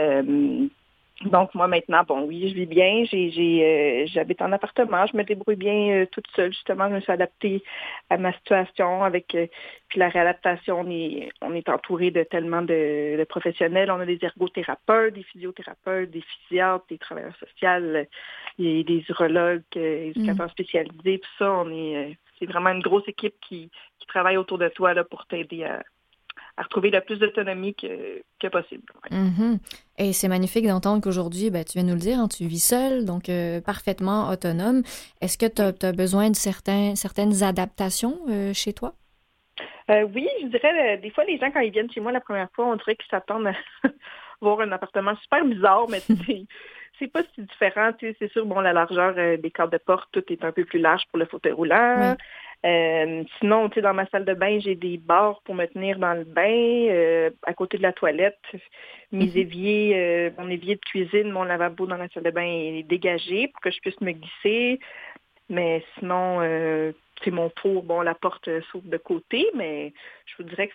[0.00, 0.66] Euh,
[1.22, 3.04] donc, moi, maintenant, bon, oui, je vis bien.
[3.04, 3.30] J'ai,
[3.62, 5.06] euh, j'habite en appartement.
[5.06, 6.52] Je me débrouille bien euh, toute seule.
[6.52, 7.62] Justement, je me suis adaptée
[8.10, 9.46] à ma situation avec euh,
[9.88, 10.80] puis la réadaptation.
[10.80, 13.92] On est, on est entouré de tellement de, de professionnels.
[13.92, 18.04] On a des ergothérapeutes, des physiothérapeutes, des physiatres, des travailleurs sociaux, a
[18.58, 21.20] des urologues, euh, éducateurs spécialisés.
[21.20, 24.68] Tout ça, on est, euh, c'est vraiment une grosse équipe qui, qui travaille autour de
[24.68, 25.82] toi là, pour t'aider à,
[26.56, 28.84] à retrouver le plus d'autonomie que, que possible.
[29.02, 29.16] Ouais.
[29.16, 29.58] Mhm.
[29.98, 33.04] Et c'est magnifique d'entendre qu'aujourd'hui, ben, tu viens nous le dire, hein, tu vis seul,
[33.04, 34.82] donc euh, parfaitement autonome.
[35.20, 38.92] Est-ce que tu as, besoin de certains, certaines adaptations euh, chez toi?
[39.90, 42.50] Euh, oui, je dirais, des fois, les gens, quand ils viennent chez moi la première
[42.52, 43.54] fois, on dirait qu'ils s'attendent à
[44.40, 46.00] voir un appartement super bizarre, mais
[46.98, 47.90] c'est, pas si différent.
[48.00, 51.02] C'est sûr, bon, la largeur des cadres de porte, tout est un peu plus large
[51.10, 52.16] pour le fauteuil roulant.
[52.64, 55.98] Euh, sinon, tu sais, dans ma salle de bain, j'ai des barres pour me tenir
[55.98, 58.38] dans le bain, euh, à côté de la toilette.
[59.12, 59.36] Mes Mhm.
[59.36, 63.48] éviers, euh, mon évier de cuisine, mon lavabo dans la salle de bain est dégagé
[63.48, 64.80] pour que je puisse me glisser.
[65.50, 66.40] Mais sinon,
[67.22, 69.92] c'est mon four, bon, la porte s'ouvre de côté, mais
[70.24, 70.74] je vous dirais que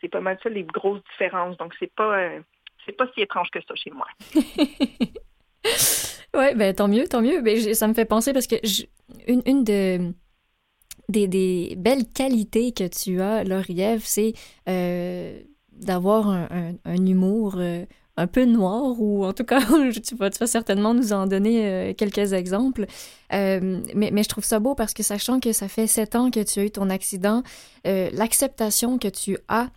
[0.00, 1.56] c'est pas mal ça les grosses différences.
[1.56, 2.30] Donc c'est pas
[2.84, 4.06] c'est pas si étrange que ça chez moi.
[6.34, 7.40] Ouais, ben tant mieux, tant mieux.
[7.40, 8.84] Ben, ça me fait penser parce que je-
[9.26, 10.12] une, une de,
[11.08, 14.34] des, belles qualités que tu as, Lauriève, c'est
[14.68, 15.40] euh,
[15.72, 17.84] d'avoir un, humour euh,
[18.16, 19.60] un peu noir, ou en tout cas,
[20.06, 22.86] tu vas, certainement nous en donner euh, quelques exemples.
[23.30, 26.60] Mais, je trouve ça beau parce que sachant que ça fait sept ans que tu
[26.60, 27.42] as eu ton accident,
[27.84, 29.68] l'acceptation que tu as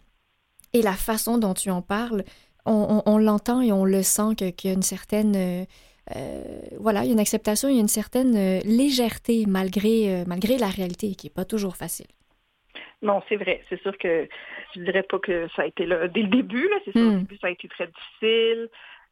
[0.74, 2.24] et la façon dont tu en parles,
[2.65, 5.65] on, l'entend et on le sent qu'il y a une certaine...
[6.15, 6.43] euh,
[6.80, 10.24] voilà, il y a une acceptation, il y a une certaine euh, légèreté malgré, euh,
[10.28, 12.08] malgré la réalité qui n'est pas toujours facile.
[13.02, 13.63] Non, c'est vrai.
[13.69, 14.28] C'est sûr que
[14.76, 16.67] je dirais pas que ça a été là dès le début.
[16.67, 16.78] Là.
[16.86, 17.15] C'est sûr Hmm.
[17.15, 18.69] au début, ça a été très difficile.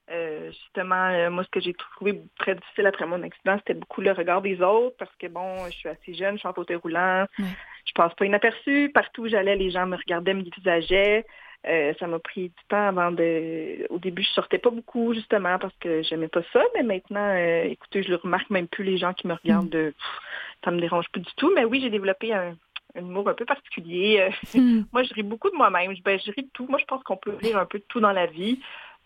[0.09, 4.01] Euh, justement, euh, moi, ce que j'ai trouvé très difficile après mon accident, c'était beaucoup
[4.01, 6.77] le regard des autres parce que, bon, je suis assez jeune, je suis en fauteuil
[6.77, 7.45] roulant, Ouais.
[7.85, 8.89] je passe pas inaperçu.
[8.93, 11.25] Partout où j'allais, les gens me regardaient, me dévisageaient.
[11.67, 13.85] Euh, ça m'a pris du temps avant de...
[13.89, 16.61] Au début, je sortais pas beaucoup, justement, parce que j'aimais pas ça.
[16.75, 19.69] Mais maintenant, euh, écoutez, je le remarque même plus, les gens qui me regardent.
[19.69, 19.89] De...
[19.89, 20.19] Pff,
[20.63, 21.51] ça me dérange plus du tout.
[21.55, 22.55] Mais oui, j'ai développé un,
[22.95, 24.19] un humour un peu particulier.
[24.21, 24.83] Euh, Hmm.
[24.93, 25.93] moi, je ris beaucoup de moi-même.
[25.95, 26.67] Je- Ben, je ris de tout.
[26.69, 28.59] Moi, je pense qu'on peut rire un peu de tout dans la vie.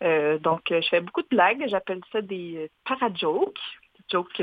[0.04, 1.64] Euh, donc, je fais beaucoup de blagues.
[1.68, 3.58] J'appelle ça des para-jokes,
[3.98, 4.42] des jokes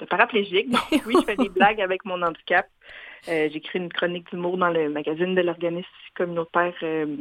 [0.00, 0.70] de paraplégiques.
[0.70, 2.66] Donc, oui, je fais des blagues avec mon handicap.
[3.28, 5.86] Euh, J'écris une chronique d'humour dans le magazine de l'organisme
[6.16, 7.16] communautaire euh,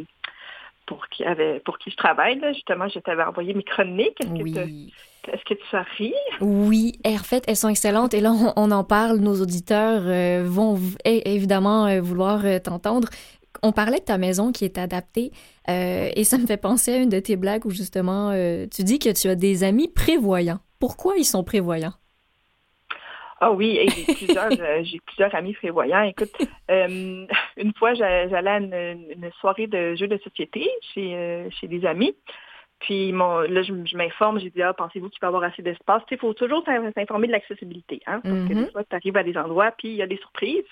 [0.86, 2.40] pour qui avait pour qui je travaille.
[2.40, 2.54] Là.
[2.54, 4.20] Justement, je t'avais envoyé mes chroniques.
[4.22, 4.94] Est-ce que, Oui.
[5.32, 6.14] est-ce que tu as ri?
[6.42, 8.14] Oui, et en fait, elles sont excellentes.
[8.14, 9.18] Et là, on, on en parle.
[9.18, 13.10] Nos auditeurs euh, vont évidemment vouloir t'entendre.
[13.62, 15.32] On parlait de ta maison qui est adaptée.
[15.70, 18.84] euh, et ça me fait penser à une de tes blagues où justement, euh, tu
[18.84, 20.60] dis que tu as des amis prévoyants.
[20.80, 21.94] Pourquoi ils sont prévoyants?
[23.42, 26.04] Ah oui, et j'ai plusieurs, euh, j'ai plusieurs amis prévoyants.
[26.04, 26.32] Écoute,
[26.70, 27.26] euh,
[27.58, 31.68] une fois, j'a- j'allais à une, une soirée de jeux de société chez, euh, chez
[31.68, 32.16] des amis.
[32.80, 36.02] Puis mon, là, je, m'informe, j'ai dit, ah, pensez-vous qu'il peut y avoir assez d'espace?
[36.12, 39.24] Il faut toujours s'in- s'informer de l'accessibilité, hein, parce que des fois, tu arrives à
[39.24, 40.64] des endroits, puis il y a des surprises.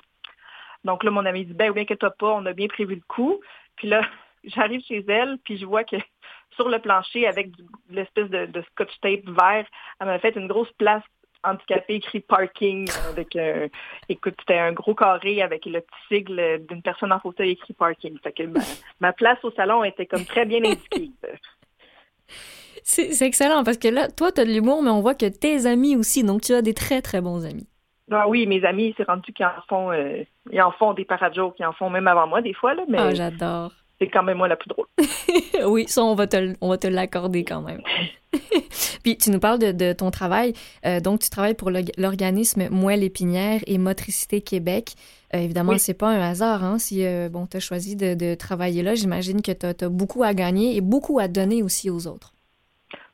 [0.84, 3.40] Donc là, mon ami dit, ben oui, inquiète-toi pas, on a bien prévu le coup.
[3.76, 4.02] Puis là,
[4.46, 5.96] j'arrive chez elle, puis je vois que
[6.56, 7.48] sur le plancher, avec
[7.90, 9.66] l'espèce de, de scotch tape vert,
[10.00, 11.04] elle m'a fait une grosse place
[11.44, 13.68] handicapée écrit parking avec euh,
[14.10, 18.18] écoute c'était un gros carré avec le petit sigle d'une personne en fauteuil écrit parking
[18.24, 18.62] fait que ma,
[19.00, 21.12] ma place au salon était comme très bien indiquée
[22.90, 25.26] C'est c'est excellent parce que là, toi, tu as de l'humour, mais on voit que
[25.26, 26.24] tes amis aussi.
[26.24, 27.68] Donc, tu as des très, très bons amis.
[28.10, 31.56] Ah oui, mes amis, c'est rendu qu'ils en font, euh, ils en font des parajokes,
[31.60, 33.74] ils en font même avant moi des fois, là, mais Ah, j'adore.
[34.00, 34.86] C'est quand même moi la plus drôle.
[35.66, 37.82] oui, ça, on va te, on va te l'accorder quand même.
[39.04, 40.54] Puis, tu nous parles de, de ton travail.
[40.86, 44.94] Euh, donc, tu travailles pour l'org- l'organisme Moelle Épinière et Motricité Québec.
[45.34, 45.80] Euh, évidemment, Oui.
[45.80, 48.96] c'est pas un hasard, hein, si euh, bon, tu as choisi de, de travailler là.
[48.96, 52.34] J'imagine que tu as, beaucoup à gagner et beaucoup à donner aussi aux autres.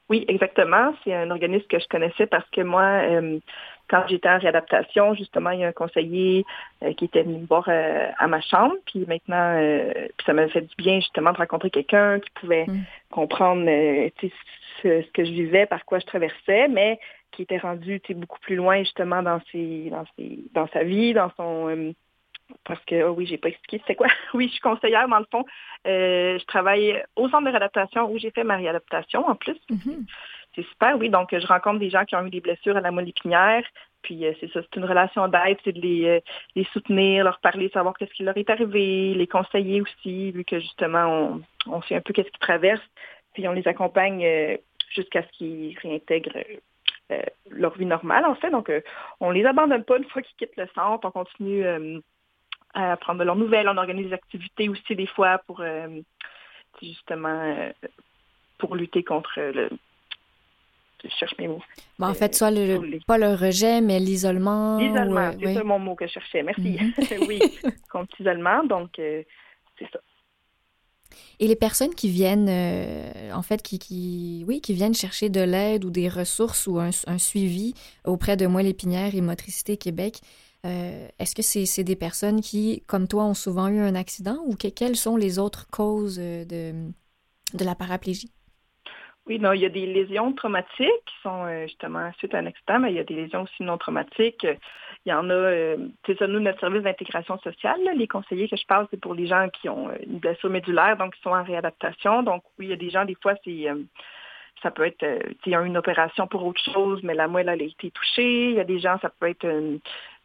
[0.09, 0.93] Oui, exactement.
[1.03, 3.39] C'est un organisme que je connaissais parce que moi, euh,
[3.89, 6.45] quand j'étais en réadaptation, justement, il y a un conseiller
[6.83, 8.75] euh, qui était venu me voir euh, à ma chambre.
[8.85, 12.65] Puis maintenant, euh, puis ça m'a fait du bien justement de rencontrer quelqu'un qui pouvait
[12.67, 12.83] Mm.
[13.09, 13.65] comprendre
[14.21, 14.27] ce,
[14.81, 16.99] ce que je vivais, par quoi je traversais, mais
[17.31, 21.31] qui était rendu beaucoup plus loin justement dans ses, dans ses, dans sa vie, dans
[21.35, 21.91] son euh,
[22.65, 24.07] parce que, oh oui, j'ai pas expliqué c'est quoi.
[24.33, 25.45] Oui, je suis conseillère, dans le fond.
[25.87, 29.57] Euh, je travaille au centre de réadaptation où j'ai fait ma réadaptation en plus.
[29.69, 30.05] Mhm.
[30.55, 31.09] C'est super, oui.
[31.09, 33.63] Donc, je rencontre des gens qui ont eu des blessures à la moelle épinière.
[34.03, 36.19] Puis, euh, c'est ça, c'est une relation d'aide, c'est de les, euh,
[36.55, 40.59] les soutenir, leur parler, savoir qu'est-ce qui leur est arrivé, les conseiller aussi, vu que
[40.59, 42.81] justement, on, on sait un peu qu'est-ce qu'ils traversent.
[43.33, 44.57] Puis, on les accompagne euh,
[44.93, 46.37] jusqu'à ce qu'ils réintègrent
[47.51, 48.49] leur vie normale, en fait.
[48.49, 48.71] Donc,
[49.19, 51.05] on les abandonne pas une fois qu'ils quittent le centre.
[51.07, 51.63] On continue
[52.73, 53.69] à prendre de leurs nouvelles.
[53.69, 55.63] On organise des activités aussi des fois pour
[56.81, 57.71] justement
[58.57, 59.69] pour lutter contre le.
[61.03, 61.61] Je cherche mes mots.
[61.99, 64.79] Bon, en fait, soit le, les- pas le rejet, mais l'isolement.
[64.79, 66.43] L'isolement, ouais, c'est ça mon mot que je cherchais.
[66.43, 66.77] Merci.
[66.79, 66.93] Mhm.
[67.27, 67.41] oui,
[67.91, 68.63] contre l'isolement.
[68.63, 69.23] Donc, euh,
[69.77, 69.99] c'est ça.
[71.39, 75.41] Et les personnes qui viennent, euh, en fait, qui, qui, oui, qui viennent chercher de
[75.41, 77.73] l'aide ou des ressources ou un, un suivi
[78.05, 80.21] auprès de Moelle Épinière et Motricité Québec,
[80.65, 84.55] euh, est-ce que c'est des personnes qui, comme toi, ont souvent eu un accident ou
[84.55, 86.91] que- quelles sont les autres causes euh, de,
[87.57, 88.31] de la paraplégie?
[89.25, 92.45] Oui, non, il y a des lésions traumatiques qui sont euh, justement suite à un
[92.45, 94.45] accident, mais il y a des lésions aussi non traumatiques.
[95.05, 98.49] Il y en a, euh, c'est ça, nous, notre service d'intégration sociale, là, les conseillers
[98.49, 101.21] que je parle, c'est pour les gens qui ont euh, une blessure médulaire, donc qui
[101.21, 102.21] sont en réadaptation.
[102.23, 103.67] Donc, oui, il y a des gens, des fois, c'est
[104.61, 105.05] ça peut être, tu
[105.43, 108.51] sais, ils ont une opération pour autre chose, mais la moelle, elle a été touchée.
[108.51, 109.47] Il y a des gens, ça peut être,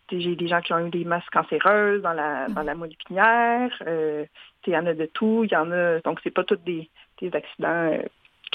[0.08, 2.74] tu sais, j'ai des gens qui ont eu des masses cancéreuses dans la, dans la
[2.74, 3.70] moelle épinière.
[3.86, 4.24] Euh,
[4.62, 5.42] tu sais, il y en a de tout.
[5.44, 6.88] Il y en a, donc c'est pas tous des,
[7.20, 8.02] des accidents euh,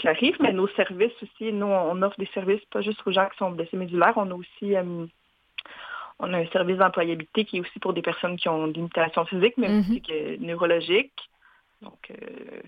[0.03, 3.29] qui arrivent, mais nos services aussi, nous, on offre des services pas juste aux gens
[3.29, 5.05] qui sont blessés médulaires, on a aussi euh,
[6.19, 9.25] on a un service d'employabilité qui est aussi pour des personnes qui ont des limitations
[9.25, 9.79] physiques, mais Mhm.
[9.79, 11.21] aussi que, neurologiques.
[11.81, 12.61] Donc, euh,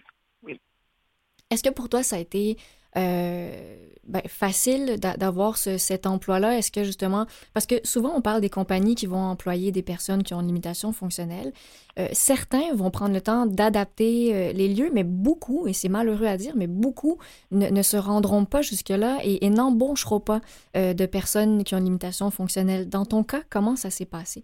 [1.52, 6.58] Est-ce que pour toi, ça a été euh, ben, facile d'a- d'avoir ce- cet emploi-là?
[6.58, 10.24] Est-ce que justement, parce que souvent on parle des compagnies qui vont employer des personnes
[10.24, 11.52] qui ont une limitation fonctionnelle.
[11.98, 16.28] Euh, certains vont prendre le temps d'adapter euh, les lieux, mais beaucoup, et c'est malheureux
[16.28, 17.18] à dire, mais beaucoup
[17.52, 20.42] ne, se rendront pas jusque-là et, n'embaucheront pas
[20.76, 22.90] euh, de personnes qui ont une limitation fonctionnelle.
[22.90, 24.44] Dans ton cas, comment ça s'est passé?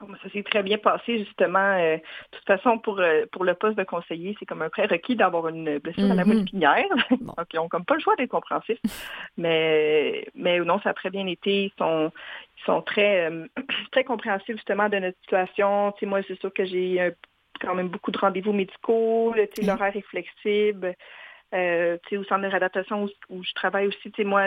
[0.00, 1.58] Ça s'est très bien passé, justement.
[1.58, 2.02] Euh, de
[2.36, 5.78] toute façon, pour, euh, pour le poste de conseiller, c'est comme un prérequis d'avoir une
[5.78, 6.28] blessure à la Mhm.
[6.28, 6.84] moelle épinière.
[7.20, 7.34] Bon.
[7.36, 8.78] Donc, ils n'ont comme pas le choix d'être compréhensifs.
[9.36, 11.64] mais, mais non, ça a très bien été.
[11.64, 12.12] Ils sont,
[12.58, 13.46] ils sont très, euh,
[13.92, 15.92] très compréhensifs, justement, de notre situation.
[15.92, 17.12] Tu sais, moi, c'est sûr que j'ai
[17.60, 19.34] quand même beaucoup de rendez-vous médicaux.
[19.34, 19.68] Tu sais, Mhm.
[19.68, 20.94] L'horaire est flexible.
[21.54, 24.44] Euh, tu sais, au centre de réadaptation où, où je travaille aussi, tu sais, moi,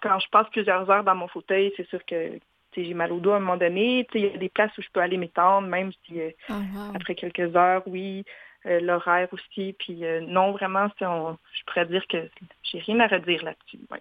[0.00, 2.38] quand je passe plusieurs heures dans mon fauteuil, c'est sûr que
[2.84, 4.06] j'ai mal au dos à un moment donné.
[4.14, 6.92] Il y a des places où je peux aller m'étendre, même si euh, Ah, wow.
[6.94, 8.24] après quelques heures, oui,
[8.66, 9.74] euh, l'horaire aussi.
[9.78, 12.28] Puis euh, non, vraiment, on- je pourrais dire que
[12.62, 13.78] j'ai rien à redire là-dessus.
[13.90, 14.00] ouais.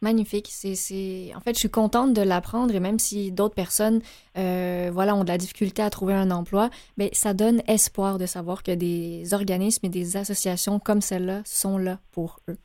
[0.00, 0.48] Magnifique.
[0.50, 1.30] C'est, c'est...
[1.36, 4.00] En fait, je suis contente de l'apprendre et même si d'autres personnes
[4.34, 8.64] voilà, ont de la difficulté à trouver un emploi, mais ça donne espoir de savoir
[8.64, 12.58] que des organismes et des associations comme celle-là sont là pour eux.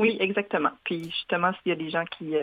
[0.00, 0.70] Oui, exactement.
[0.82, 2.34] Puis justement, s'il y a des gens qui,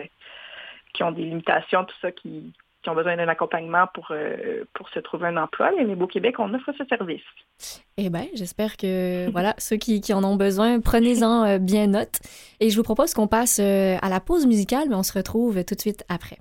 [0.94, 4.88] qui ont des limitations, tout ça, qui, qui ont besoin d'un accompagnement pour, euh, pour
[4.90, 7.22] se trouver un emploi, les Beau Québec, on offre ce service.
[7.96, 12.20] Eh bien, j'espère que voilà, ceux qui, qui en ont besoin, prenez-en euh, bien note.
[12.60, 15.64] Et je vous propose qu'on passe euh, à la pause musicale, mais on se retrouve
[15.64, 16.38] tout de suite après.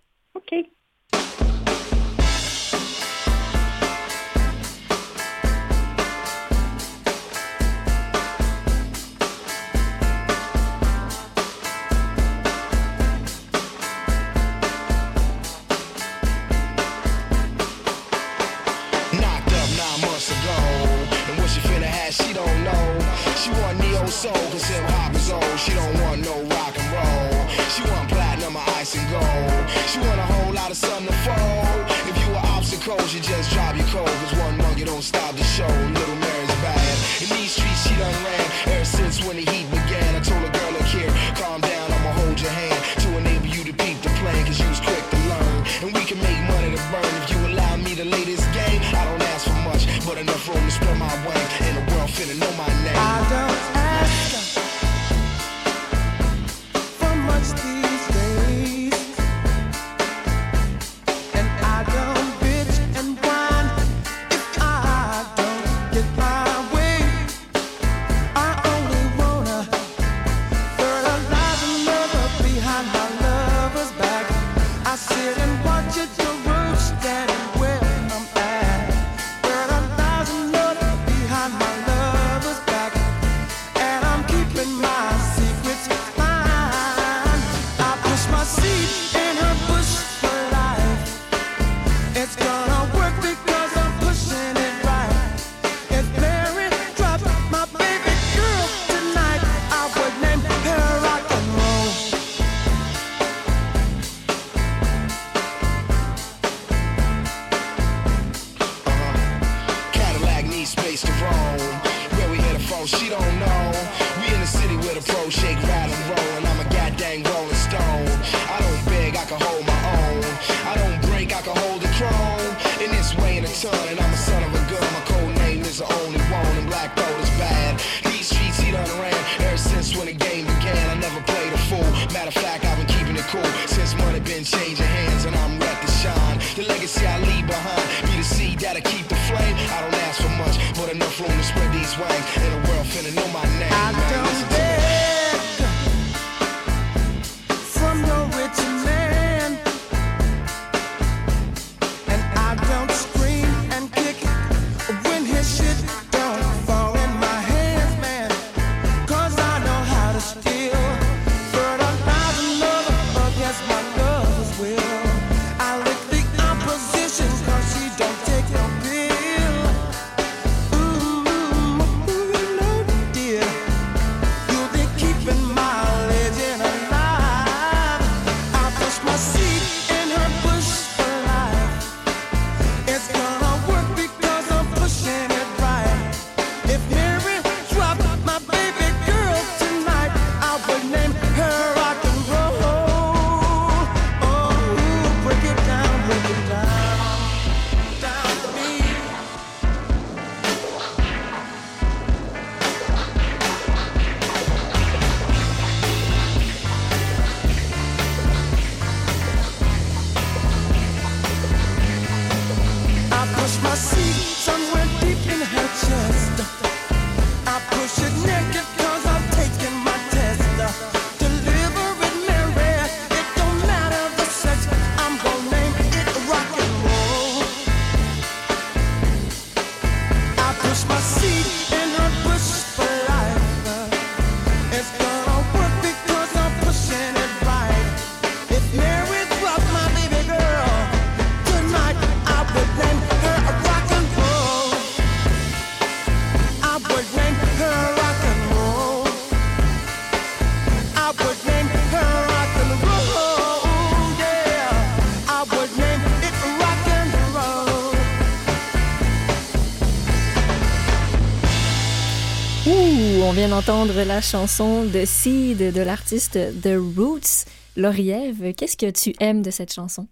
[263.38, 267.46] Vient d'entendre la chanson de Seed de l'artiste The Roots.
[267.76, 270.08] Lauriève, qu'est-ce que tu aimes de cette chanson?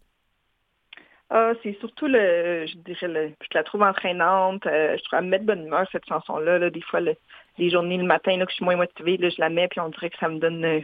[1.32, 4.68] Ah, c'est surtout le, je dirais, le, je la trouve entraînante.
[4.68, 6.60] euh, je trouve elle me met de bonne humeur, cette chanson-là.
[6.60, 6.70] Là.
[6.70, 7.16] Des fois, le-
[7.58, 9.80] les journées, le matin, là, que je suis moins motivée, là, je la mets, puis
[9.80, 10.82] on dirait que ça me donne, euh,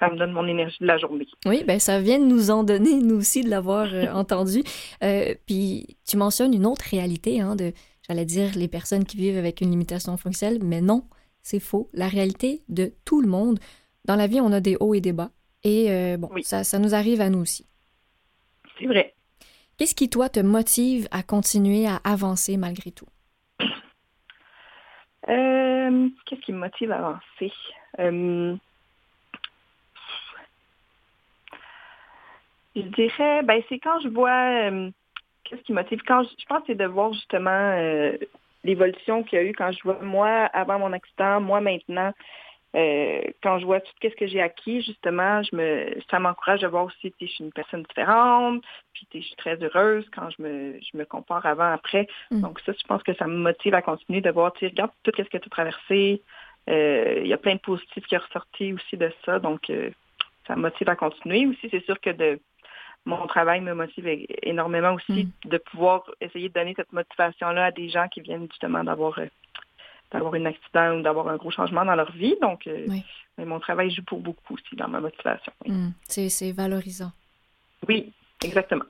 [0.00, 1.26] ça me donne mon énergie de la journée.
[1.44, 4.62] Oui, ben ça vient de nous en donner, nous aussi, de l'avoir euh, entendu.
[5.04, 7.72] Euh, puis tu mentionnes une autre réalité, hein, de,
[8.08, 11.02] j'allais dire, les personnes qui vivent avec une limitation fonctionnelle, mais non,
[11.48, 11.88] c'est faux.
[11.94, 13.58] La réalité de tout le monde,
[14.04, 15.30] dans la vie, on a des hauts et des bas.
[15.64, 16.44] Et euh, bon, Oui.
[16.44, 17.66] ça, ça nous arrive à nous aussi.
[18.78, 19.14] C'est vrai.
[19.78, 23.06] Qu'est-ce qui, toi, te motive à continuer à avancer malgré tout?
[25.28, 27.52] Euh, Qu'est-ce qui me motive à avancer?
[27.98, 28.54] Euh,
[32.76, 34.70] je dirais, ben c'est quand je vois,
[35.44, 36.00] qu'est-ce qui me motive?
[36.06, 37.72] Quand je, je pense que c'est de voir justement
[38.68, 42.12] l'évolution qu'il y a eu quand je vois moi avant mon accident, moi maintenant,
[42.76, 46.66] euh, quand je vois tout ce que j'ai acquis, justement, je me, ça m'encourage de
[46.66, 48.62] voir aussi que je suis une personne différente,
[48.92, 52.06] puis je suis très heureuse quand je me, je me compare avant, après.
[52.30, 52.42] Mm.
[52.42, 55.12] Donc ça, je pense que ça me motive à continuer de voir, tu regarde tout
[55.16, 56.22] ce que tu as traversé.
[56.68, 59.90] Euh, Il y a plein de positifs qui sont ressortis aussi de ça, donc euh,
[60.46, 61.46] ça me motive à continuer.
[61.46, 62.38] Aussi, c'est sûr que de
[63.04, 64.06] mon travail me motive
[64.42, 68.84] énormément aussi de pouvoir essayer de donner cette motivation-là à des gens qui viennent justement
[68.84, 69.26] d'avoir euh,
[70.10, 72.34] d'avoir un accident ou d'avoir un gros changement dans leur vie.
[72.40, 73.02] Donc, euh, Oui.
[73.36, 75.52] mais mon travail joue pour beaucoup aussi dans ma motivation.
[75.64, 77.12] Oui, Hmm, c'est valorisant.
[77.86, 78.84] Oui, exactement.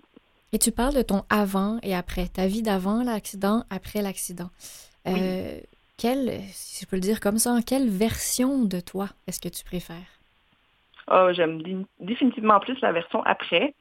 [0.52, 4.50] Et tu parles de ton avant et après, ta vie d'avant l'accident, après l'accident.
[5.06, 5.61] Euh,
[5.96, 9.64] quelle, si je peux le dire comme ça, quelle version de toi est-ce que tu
[9.64, 9.96] préfères?
[11.09, 13.74] Ah, j'aime dé- définitivement plus la version après.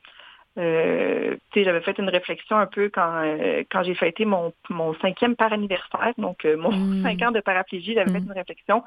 [0.57, 5.35] Euh, j'avais fait une réflexion un peu quand, euh, quand j'ai fêté mon, mon cinquième
[5.35, 7.03] par anniversaire, donc euh, mon Mm.
[7.03, 8.27] cinq ans de paraplégie, j'avais fait Mm.
[8.27, 8.83] une réflexion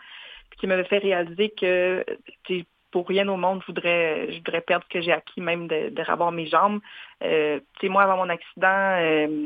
[0.58, 2.04] qui m'avait fait réaliser que
[2.90, 5.90] pour rien au monde, je voudrais, je voudrais perdre ce que j'ai acquis, même de,
[5.90, 6.80] de ravoir mes jambes.
[7.22, 9.42] Moi, avant mon accident,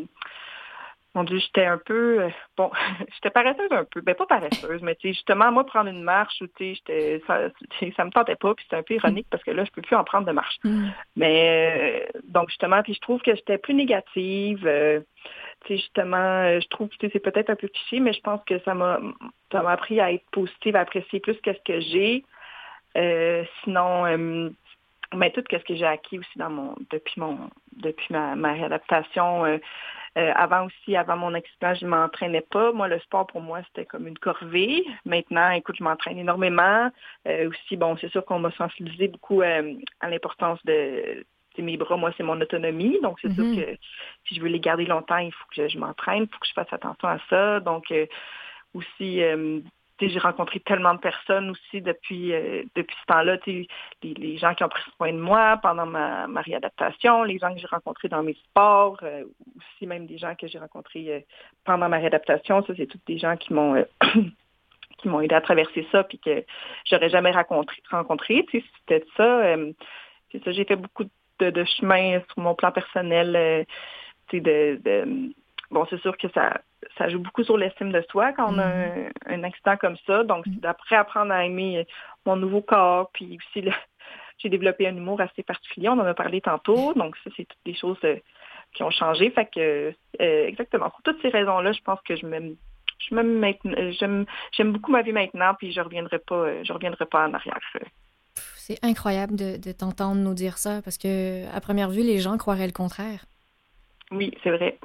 [1.14, 2.70] mon Dieu, j'étais un peu, euh, bon,
[3.14, 6.40] j'étais paresseuse un peu, ben pas paresseuse, mais tu sais, justement, moi, prendre une marche,
[6.40, 7.48] ou tu sais, j'étais, ça,
[7.96, 9.96] ça me tentait pas, puis c'était un peu ironique parce que là, je peux plus
[9.96, 10.56] en prendre de marche.
[10.64, 10.88] Hmm.
[11.16, 14.66] Mais euh, donc justement, puis je trouve que j'étais plus négative.
[14.66, 15.00] euh,
[15.64, 18.40] tu sais, justement, euh, je trouve que c'est peut-être un peu cliché, mais je pense
[18.44, 19.00] que ça m'a
[19.52, 22.24] ça m'a appris à être positive, à apprécier plus que ce que j'ai.
[22.96, 24.04] Euh, sinon,
[25.16, 29.44] mais tout ce que j'ai acquis aussi dans mon depuis mon depuis ma, ma réadaptation.
[29.44, 29.58] euh,
[30.16, 32.72] euh, avant aussi, avant mon accident, je m'entraînais pas.
[32.72, 34.84] Moi, le sport pour moi, c'était comme une corvée.
[35.04, 36.88] Maintenant, écoute, je m'entraîne énormément.
[37.26, 41.24] Euh, aussi, bon, c'est sûr qu'on m'a sensibilisé beaucoup à l'importance de
[41.58, 43.00] mes bras, moi, c'est mon autonomie.
[43.02, 43.76] Donc, c'est sûr que
[44.28, 46.46] si je veux les garder longtemps, il faut que je, je m'entraîne, il faut que
[46.46, 47.58] je fasse attention à ça.
[47.58, 47.92] Donc,
[48.72, 49.20] aussi,
[50.00, 53.38] j'ai rencontré tellement de personnes aussi depuis euh, depuis ce temps-là.
[53.46, 53.66] Les,
[54.02, 57.60] les gens qui ont pris soin de moi pendant ma, ma réadaptation, les gens que
[57.60, 59.24] j'ai rencontrés dans mes sports, euh,
[59.56, 61.20] aussi même des gens que j'ai rencontrés euh,
[61.64, 62.64] pendant ma réadaptation.
[62.64, 63.84] Ça, c'est tous des gens qui m'ont
[64.98, 66.44] qui m'ont aidé à traverser ça, puis que
[66.84, 67.76] j'aurais jamais rencontré.
[67.90, 69.56] rencontré sais, c'était ça.
[70.44, 71.04] ça, j'ai fait beaucoup
[71.40, 73.66] de, de chemin sur mon plan personnel.
[74.32, 75.32] de-
[75.70, 76.60] bon, c'est sûr que ça,
[76.98, 80.24] ça joue beaucoup sur l'estime de soi quand on a un, un accident comme ça.
[80.24, 81.86] Donc, c'est d'après apprendre à aimer
[82.26, 83.72] mon nouveau corps, puis aussi le-
[84.38, 85.88] j'ai développé un humour assez particulier.
[85.88, 86.94] On en a parlé tantôt.
[86.94, 88.16] Donc, ça, c'est toutes des choses euh,
[88.74, 89.30] qui ont changé.
[89.30, 92.56] Fait que, euh, exactement, pour toutes ces raisons-là, je pense que je m'aime.
[92.98, 96.72] Je m'aime maintenant, euh, j'aime, j'aime beaucoup ma vie maintenant, puis je reviendrai pas, je
[96.72, 97.60] reviendrai pas en arrière.
[98.56, 102.38] C'est incroyable de, de t'entendre nous dire ça parce que, à première vue, les gens
[102.38, 103.26] croiraient le contraire.
[104.10, 104.78] Oui, c'est vrai.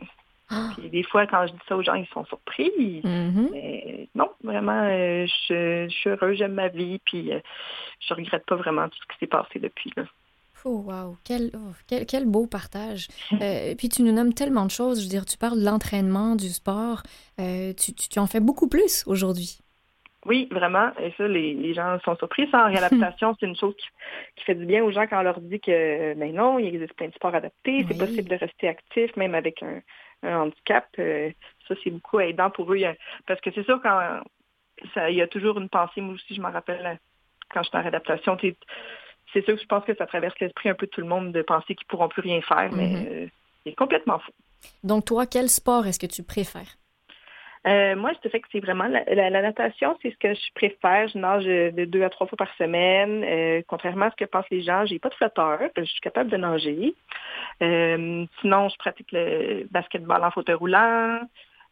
[0.50, 0.72] Ah.
[0.78, 3.02] Puis des fois, quand je dis ça aux gens, ils sont surpris.
[3.04, 3.50] Mhm.
[3.52, 7.40] Mais non, vraiment, euh, je, je suis heureuse, j'aime ma vie, puis euh,
[8.08, 9.92] je regrette pas vraiment tout ce qui s'est passé depuis.
[9.96, 10.04] Là.
[10.66, 13.08] Oh, wow, quel, oh, quel, quel beau partage.
[13.42, 15.00] Euh, puis tu nous nommes tellement de choses.
[15.00, 17.02] Je veux dire, tu parles de l'entraînement, du sport.
[17.40, 19.60] Euh, tu, tu, tu en fais beaucoup plus aujourd'hui.
[20.26, 20.92] Oui, vraiment.
[21.00, 22.46] Et ça, les, les gens sont surpris.
[22.52, 23.86] Ça, en réadaptation, c'est une chose qui,
[24.36, 26.94] qui fait du bien aux gens quand on leur dit que, ben non, il existe
[26.96, 27.98] plein de sports adaptés, c'est Oui.
[27.98, 29.80] possible de rester actif, même avec un,
[30.24, 30.88] un handicap.
[31.00, 31.32] Euh,
[31.68, 32.80] ça, c'est beaucoup aidant pour eux.
[33.26, 34.22] Parce que c'est sûr, quand
[34.94, 36.96] ça, il y a toujours une pensée, moi aussi, je m'en rappelle euh,
[37.54, 40.86] quand j'étais en réadaptation, c'est sûr que je pense que ça traverse l'esprit un peu
[40.86, 43.08] de tout le monde de penser qu'ils pourront plus rien faire, mais Mhm.
[43.08, 43.28] euh,
[43.64, 44.34] c'est complètement faux.
[44.84, 46.78] Donc, toi, quel sport est-ce que tu préfères?
[47.68, 50.34] Euh, moi, je te fais que c'est vraiment la, la- la natation, c'est ce que
[50.34, 51.08] je préfère.
[51.10, 53.24] Je nage euh, de deux à trois fois par semaine.
[53.24, 55.60] Euh, contrairement à ce que pensent les gens, j'ai pas de flotteur.
[55.76, 56.96] Je suis capable de nager.
[57.62, 61.20] Euh, sinon, je pratique le basketball en fauteuil roulant.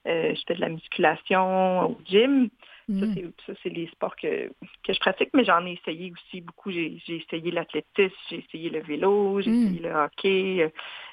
[0.07, 2.49] Euh, je fais de la musculation au gym.
[2.89, 3.13] Ça, Mm.
[3.13, 4.47] c'est, ça, c'est les sports que,
[4.83, 6.71] que je pratique, mais j'en ai essayé aussi beaucoup.
[6.71, 9.63] J'ai, essayé l'athlétisme, j'ai essayé le vélo, j'ai Mm.
[9.67, 10.63] essayé le hockey.
[10.63, 10.69] euh,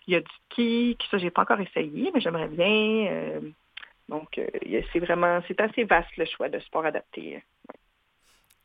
[0.07, 3.41] Il y a du ski, ça, j'ai pas encore essayé, mais j'aimerais bien.
[4.09, 4.47] Donc, euh,
[4.93, 7.43] c'est vraiment, c'est assez vaste le choix de sport adapté.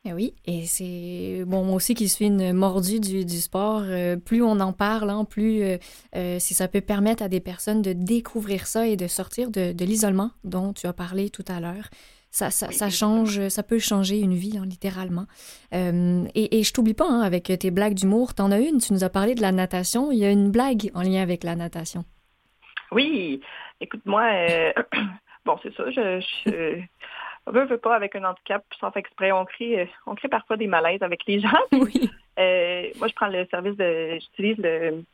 [0.06, 3.82] Eh oui, et c'est bon moi aussi qui suis une mordue du, du sport.
[3.84, 5.76] euh, plus on en parle, hein, plus euh,
[6.16, 9.72] euh, si ça peut permettre à des personnes de découvrir ça et de sortir de,
[9.72, 11.90] de l'isolement dont tu as parlé tout à l'heure.
[12.30, 15.26] Ça, ça, ça change, ça peut changer une vie, hein, littéralement.
[15.74, 18.92] Euh, et, et je t'oublie pas, hein, avec tes blagues d'humour, t'en as une, tu
[18.94, 20.12] nous as parlé de la natation.
[20.12, 22.04] Il y a une blague en lien avec la natation.
[22.92, 23.40] Oui,
[23.80, 24.72] écoute-moi, euh,
[25.44, 26.82] bon, c'est ça, je, je
[27.46, 30.66] veux, veux pas avec un handicap sans faire exprès, on crée, on crée parfois des
[30.66, 31.48] malaises avec les gens.
[31.72, 32.10] Oui.
[32.38, 35.04] Euh, moi, je prends le service de, j'utilise le,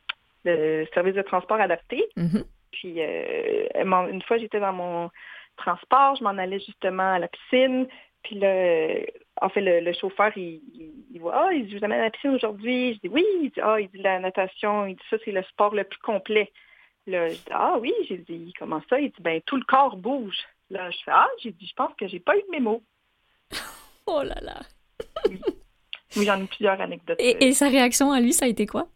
[0.45, 2.05] le service de transport adapté.
[2.17, 2.45] Mhm.
[2.73, 3.67] Puis euh,
[4.11, 5.11] une fois, j'étais dans mon
[5.57, 7.89] transport, je m'en allais justement à la piscine.
[8.23, 9.05] Puis là, euh,
[9.41, 12.01] en fait, le, le chauffeur, il, il, il voit, ah, il dit, je vous amène
[12.01, 12.95] à la piscine aujourd'hui.
[12.95, 13.25] Je dis oui.
[13.43, 14.87] Il dit, ah, il dit la natation.
[14.87, 16.53] Il dit, ça, c'est le sport le plus complet.
[17.07, 17.93] Là, je dis, ah oui.
[18.09, 19.01] J'ai dit, comment ça?
[19.01, 20.39] Il dit, ben, tout le corps bouge.
[20.71, 22.83] Là, je fais, ah, j'ai dit, je pense que j'ai pas eu de mémo.
[24.09, 24.61] Oh là là.
[26.17, 27.17] Oui, j'en ai plusieurs anecdotes.
[27.19, 28.87] Et, et sa réaction à lui, ça a été quoi?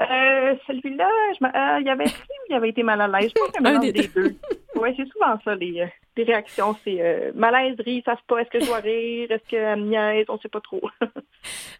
[0.00, 1.06] Euh, celui-là,
[1.38, 3.30] je euh, il y avait ri ou il avait été mal à l'aise?
[3.36, 4.36] Je pense qu'il y a un mélange des deux.
[4.74, 6.74] Oui, c'est souvent ça, les, euh, les réactions.
[6.82, 8.38] C'est euh, malaise, rire, ça se pas.
[8.38, 9.30] Est-ce que je dois rire?
[9.30, 10.24] Est-ce qu'elle me niaise?
[10.30, 10.80] On sait pas trop.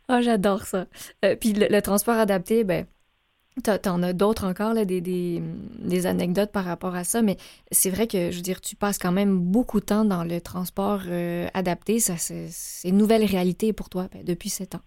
[0.08, 0.86] Ah, j'adore ça.
[1.24, 2.84] Euh, puis le, le transport adapté, ben,
[3.82, 5.42] t'en as d'autres encore, là, des, des,
[5.78, 7.36] des anecdotes par rapport à ça, mais
[7.70, 10.40] c'est vrai que, je veux dire, tu passes quand même beaucoup de temps dans le
[10.40, 11.98] transport euh, adapté.
[12.00, 12.48] Ça, c'est
[12.88, 14.80] une nouvelle réalité pour toi ben, depuis sept ans.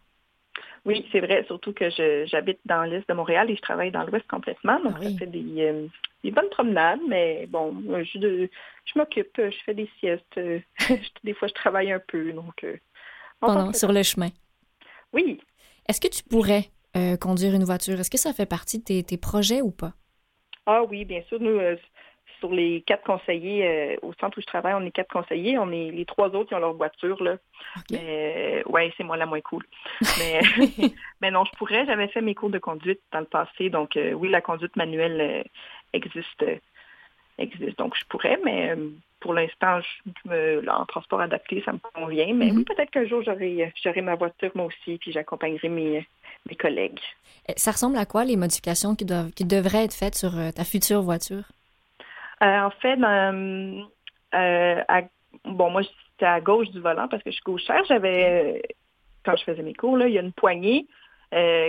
[0.85, 1.89] Oui, c'est vrai, surtout que
[2.27, 4.79] j'habite dans l'est de Montréal et je travaille dans l'ouest complètement.
[4.79, 5.13] Donc, Ah oui.
[5.13, 5.87] ça fait des, euh,
[6.23, 8.49] des bonnes promenades, mais bon, je, de-
[8.85, 10.37] je m'occupe, je fais des siestes.
[10.37, 10.59] euh,
[11.23, 12.31] des fois, je travaille un peu.
[12.33, 12.77] Donc, euh,
[13.41, 14.29] on Pendant, sur le chemin.
[15.13, 15.39] Oui,
[15.87, 17.99] Est-ce que tu pourrais euh, conduire une voiture?
[17.99, 19.93] Est-ce que ça fait partie de tes, tes projets ou pas?
[20.65, 21.39] Ah oui, bien sûr.
[21.39, 21.75] Nous, euh,
[22.39, 25.57] sur les quatre conseillers euh, au centre où je travaille, on est quatre conseillers.
[25.57, 27.37] On est les trois autres qui ont leur voiture là.
[27.77, 27.83] OK.
[27.91, 29.63] Mais ouais, c'est moi la moins cool.
[30.19, 30.41] Mais,
[31.21, 31.85] mais non, je pourrais.
[31.85, 35.45] J'avais fait mes cours de conduite dans le passé, donc oui, la conduite manuelle
[35.93, 36.43] existe,
[37.37, 37.77] existe.
[37.77, 38.75] Donc je pourrais, mais
[39.19, 42.33] pour l'instant, je me, là, en transport adapté, ça me convient.
[42.33, 42.57] Mais Mhm.
[42.57, 46.07] oui, peut-être qu'un jour j'aurai j'aurai ma voiture moi aussi, puis j'accompagnerai mes
[46.49, 46.99] mes collègues.
[47.49, 50.51] Euh, Ça ressemble à quoi les modifications qui, doivent, qui devraient être faites sur euh,
[50.51, 51.43] ta future voiture?
[52.43, 55.01] Euh, en fait, euh, à-
[55.45, 57.83] bon, moi, j'étais à gauche du volant parce que je suis gauchère.
[57.87, 58.61] J'avais,
[59.23, 60.87] quand je faisais mes cours, là, il y a une poignée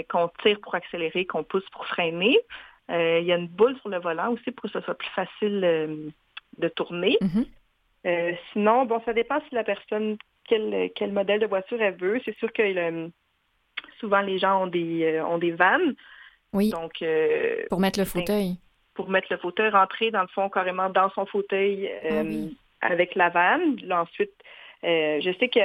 [0.08, 2.38] qu'on tire pour accélérer, qu'on pousse pour freiner.
[2.88, 6.12] Il y a une boule sur le volant aussi pour que ce soit plus facile
[6.58, 7.16] de tourner.
[7.20, 7.46] Mhm.
[8.06, 12.20] Euh, sinon, bon, ça dépend si la personne, quel, quel modèle de voiture elle veut.
[12.24, 13.10] C'est sûr que le-
[14.00, 15.94] souvent les gens ont des, euh, ont des vannes.
[16.52, 18.56] Oui, Donc, euh, pour mettre le ben, fauteuil.
[18.94, 22.56] pour mettre le fauteuil, rentrer dans le fond carrément dans son fauteuil euh, Ah oui.
[22.80, 23.76] avec la vanne.
[23.82, 24.32] Là, ensuite,
[24.82, 25.62] je sais qu'il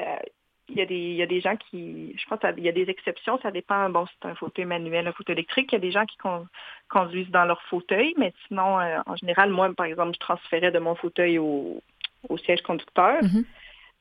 [0.77, 2.89] y a des, il y a des gens qui, je pense qu'il y a des
[2.89, 5.91] exceptions, ça dépend, bon, c'est un fauteuil manuel, un fauteuil électrique, il y a des
[5.91, 6.47] gens qui con-
[6.89, 10.79] conduisent dans leur fauteuil, mais sinon, euh, en général, moi, par exemple, je transférais de
[10.79, 11.81] mon fauteuil au,
[12.29, 13.21] au siège conducteur.
[13.23, 13.43] Mhm.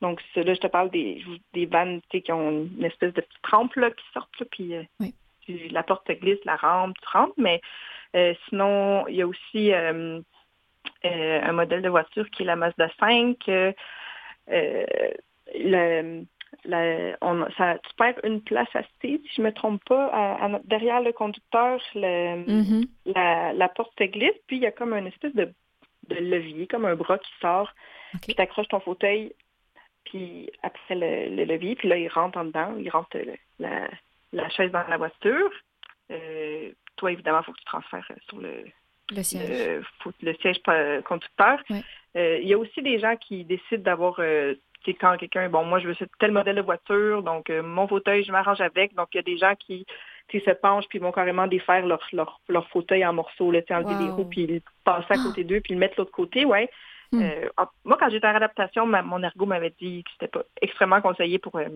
[0.01, 1.23] Donc, là, je te parle des,
[1.53, 4.47] des vannes tu sais, qui ont une espèce de petite rampe là, qui sortent, là,
[4.51, 5.15] puis euh, Oui.
[5.43, 7.61] tu- la porte te glisse, la rampe, tu rentres, mais
[8.17, 10.21] euh, sinon, il y a aussi euh,
[11.05, 13.37] euh, un modèle de voiture qui est la Mazda 5.
[13.49, 13.73] euh,
[14.51, 14.85] euh,
[15.55, 16.25] le-
[16.65, 20.61] la- on- ça, tu perds une place assise, si je me trompe pas, à- à-
[20.65, 22.85] derrière le conducteur, le- Mhm.
[23.07, 25.53] la, la porte te glisse, puis il y a comme une espèce de,
[26.09, 27.73] de levier, comme un bras qui sort,
[28.15, 28.21] OK.
[28.23, 29.33] puis tu accroches ton fauteuil,
[30.11, 33.17] puis après le, le levier, puis là, il rentre en dedans, il rentre
[33.59, 33.89] la,
[34.33, 35.51] la chaise dans la voiture.
[36.11, 38.65] Euh, toi, évidemment, il faut que tu transfères euh, sur le,
[39.17, 39.49] Le siège.
[39.49, 40.61] le, faut- le siège
[41.05, 41.61] conducteur.
[41.71, 41.83] Ouais.
[42.17, 44.23] Euh, il y a aussi des gens qui décident d'avoir, tu
[44.85, 48.25] sais, quand quelqu'un, bon, moi, je veux ce tel modèle de voiture, donc mon fauteuil,
[48.25, 48.95] je m'arrange avec.
[48.95, 49.87] Donc, il y a des gens qui
[50.33, 54.01] se penchent puis vont carrément défaire leur, leur, leur fauteuil en morceaux, là, enlever Wow.
[54.05, 56.69] les roues, puis le passer à côté d'eux, puis le mettre de l'autre côté, ouais.
[57.13, 57.23] Hmm.
[57.23, 57.49] Euh,
[57.85, 61.39] moi, quand j'étais en adaptation, ma- mon ergo m'avait dit que c'était pas extrêmement conseillé
[61.39, 61.67] pour, euh,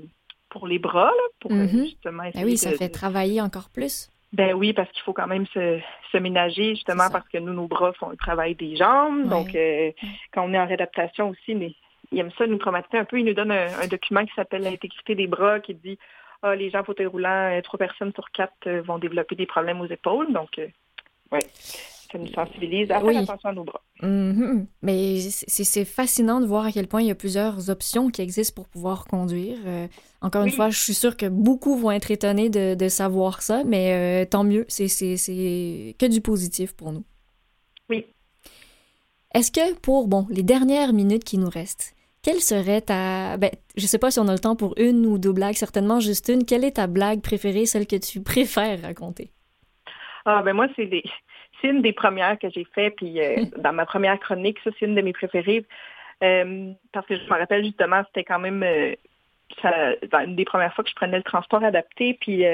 [0.49, 1.85] pour les bras, là, pour euh, Mhm.
[1.87, 4.09] justement Ben oui, ça de- fait travailler encore plus.
[4.33, 5.81] ben oui, parce qu'il faut quand même se,
[6.13, 9.25] se ménager, justement, parce que nous, nos bras font le travail des jambes.
[9.25, 9.29] Ouais.
[9.31, 9.91] Donc, euh,
[10.33, 11.75] quand on est en réadaptation aussi, mais
[12.13, 13.19] il aime ça nous traumatiser un peu.
[13.19, 15.99] Il nous donne un, un document qui s'appelle l'intégrité des bras, qui dit
[16.43, 19.81] ah, les gens en fauteuil roulant, euh, trois personnes sur quatre vont développer des problèmes
[19.81, 20.33] aux épaules.
[20.33, 20.69] Donc, euh,
[21.33, 21.41] ouais,
[22.15, 23.17] ça nous sensibilise à faire Oui.
[23.17, 23.81] attention à nos bras.
[24.03, 24.67] Mhm.
[24.83, 28.55] Mais c'est fascinant de voir à quel point il y a plusieurs options qui existent
[28.55, 29.59] pour pouvoir conduire.
[29.67, 29.87] Euh,
[30.23, 33.65] encore une fois, je suis sûre que beaucoup vont être étonnés de, de savoir ça,
[33.65, 34.65] mais euh, tant mieux.
[34.69, 34.95] C'est-
[35.99, 37.05] que du positif pour nous.
[37.91, 38.07] Oui.
[39.35, 43.87] Est-ce que pour bon les dernières minutes qui nous restent, quelle serait ta ben je
[43.87, 46.45] sais pas si on a le temps pour une ou deux blagues, certainement juste une.
[46.45, 49.31] Quelle est ta blague préférée, celle que tu préfères raconter?
[50.25, 51.03] Ah ben moi, c'est des
[51.65, 54.87] c'est une des premières que j'ai fait, puis euh, dans ma première chronique, ça c'est
[54.87, 55.65] une de mes préférées.
[56.23, 58.95] Euh, parce que je me rappelle justement, c'était quand même euh,
[59.63, 59.73] ça,
[60.11, 62.17] dans une des premières fois que je prenais le transport adapté.
[62.21, 62.45] Puis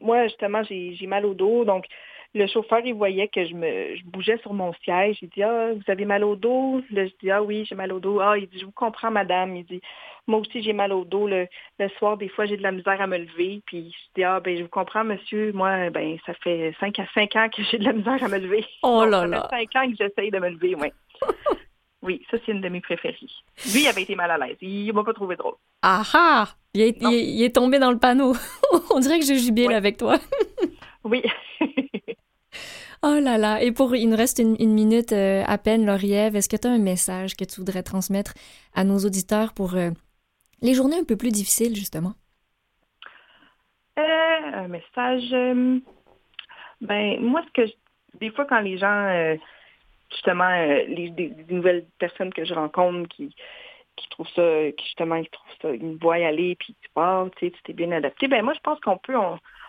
[0.00, 1.64] moi, justement, j'ai j'ai mal au dos.
[1.64, 1.86] Donc,
[2.34, 5.18] le chauffeur, il voyait que je me je bougeais sur mon siège.
[5.22, 6.80] Il dit Ah, vous avez mal au dos?
[6.90, 8.20] Là, je dis Ah oui, j'ai mal au dos.
[8.20, 9.54] Ah, il dit Je vous comprends, madame.
[9.56, 9.80] Il dit
[10.26, 11.26] Moi aussi, j'ai mal au dos.
[11.28, 11.46] Le,
[11.78, 13.60] le soir, des fois, j'ai de la misère à me lever.
[13.66, 15.52] Puis je dis Ah ben je vous comprends, monsieur.
[15.52, 18.38] Moi, ben ça fait cinq à cinq ans que j'ai de la misère à me
[18.38, 18.64] lever.
[18.82, 19.48] Oh Donc, là ça là.
[19.50, 20.88] fait cinq ans que j'essaye de me lever, oui.
[22.02, 23.16] oui, ça c'est une de mes préférées.
[23.74, 24.56] Lui, il avait été mal à l'aise.
[24.60, 25.54] Il m'a pas trouvé drôle.
[25.82, 28.32] Ah ah il est, il est- il est tombé dans le panneau.
[28.94, 29.74] on dirait que jubile Ouais.
[29.74, 30.16] avec toi.
[31.04, 31.22] Oui.
[33.04, 33.60] Oh là là.
[33.60, 36.36] Et pour, il nous reste une, minute euh, à peine, Lauriève.
[36.36, 38.34] Est-ce que tu as un message que tu voudrais transmettre
[38.74, 39.90] à nos auditeurs pour euh,
[40.60, 42.12] les journées un peu plus difficiles, justement?
[43.98, 45.30] Euh, un message.
[46.80, 47.68] ben, moi, ce que
[48.20, 49.36] des fois, quand les gens,
[50.12, 50.50] justement,
[50.86, 53.34] les, nouvelles personnes que je rencontre qui,
[53.96, 57.28] qui trouvent ça, qui justement, ils trouvent ça, ils me voient aller, puis tu pars,
[57.32, 58.28] tu sais, tu t'es bien adapté.
[58.28, 59.16] Ben, moi, je pense qu'on peut,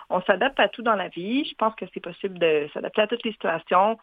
[0.10, 1.46] on s'adapte à tout dans la vie.
[1.46, 3.98] Je pense que c'est possible de s'adapter à toutes les situations.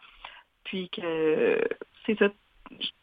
[0.63, 1.61] Puis que,
[2.05, 2.29] c'est ça.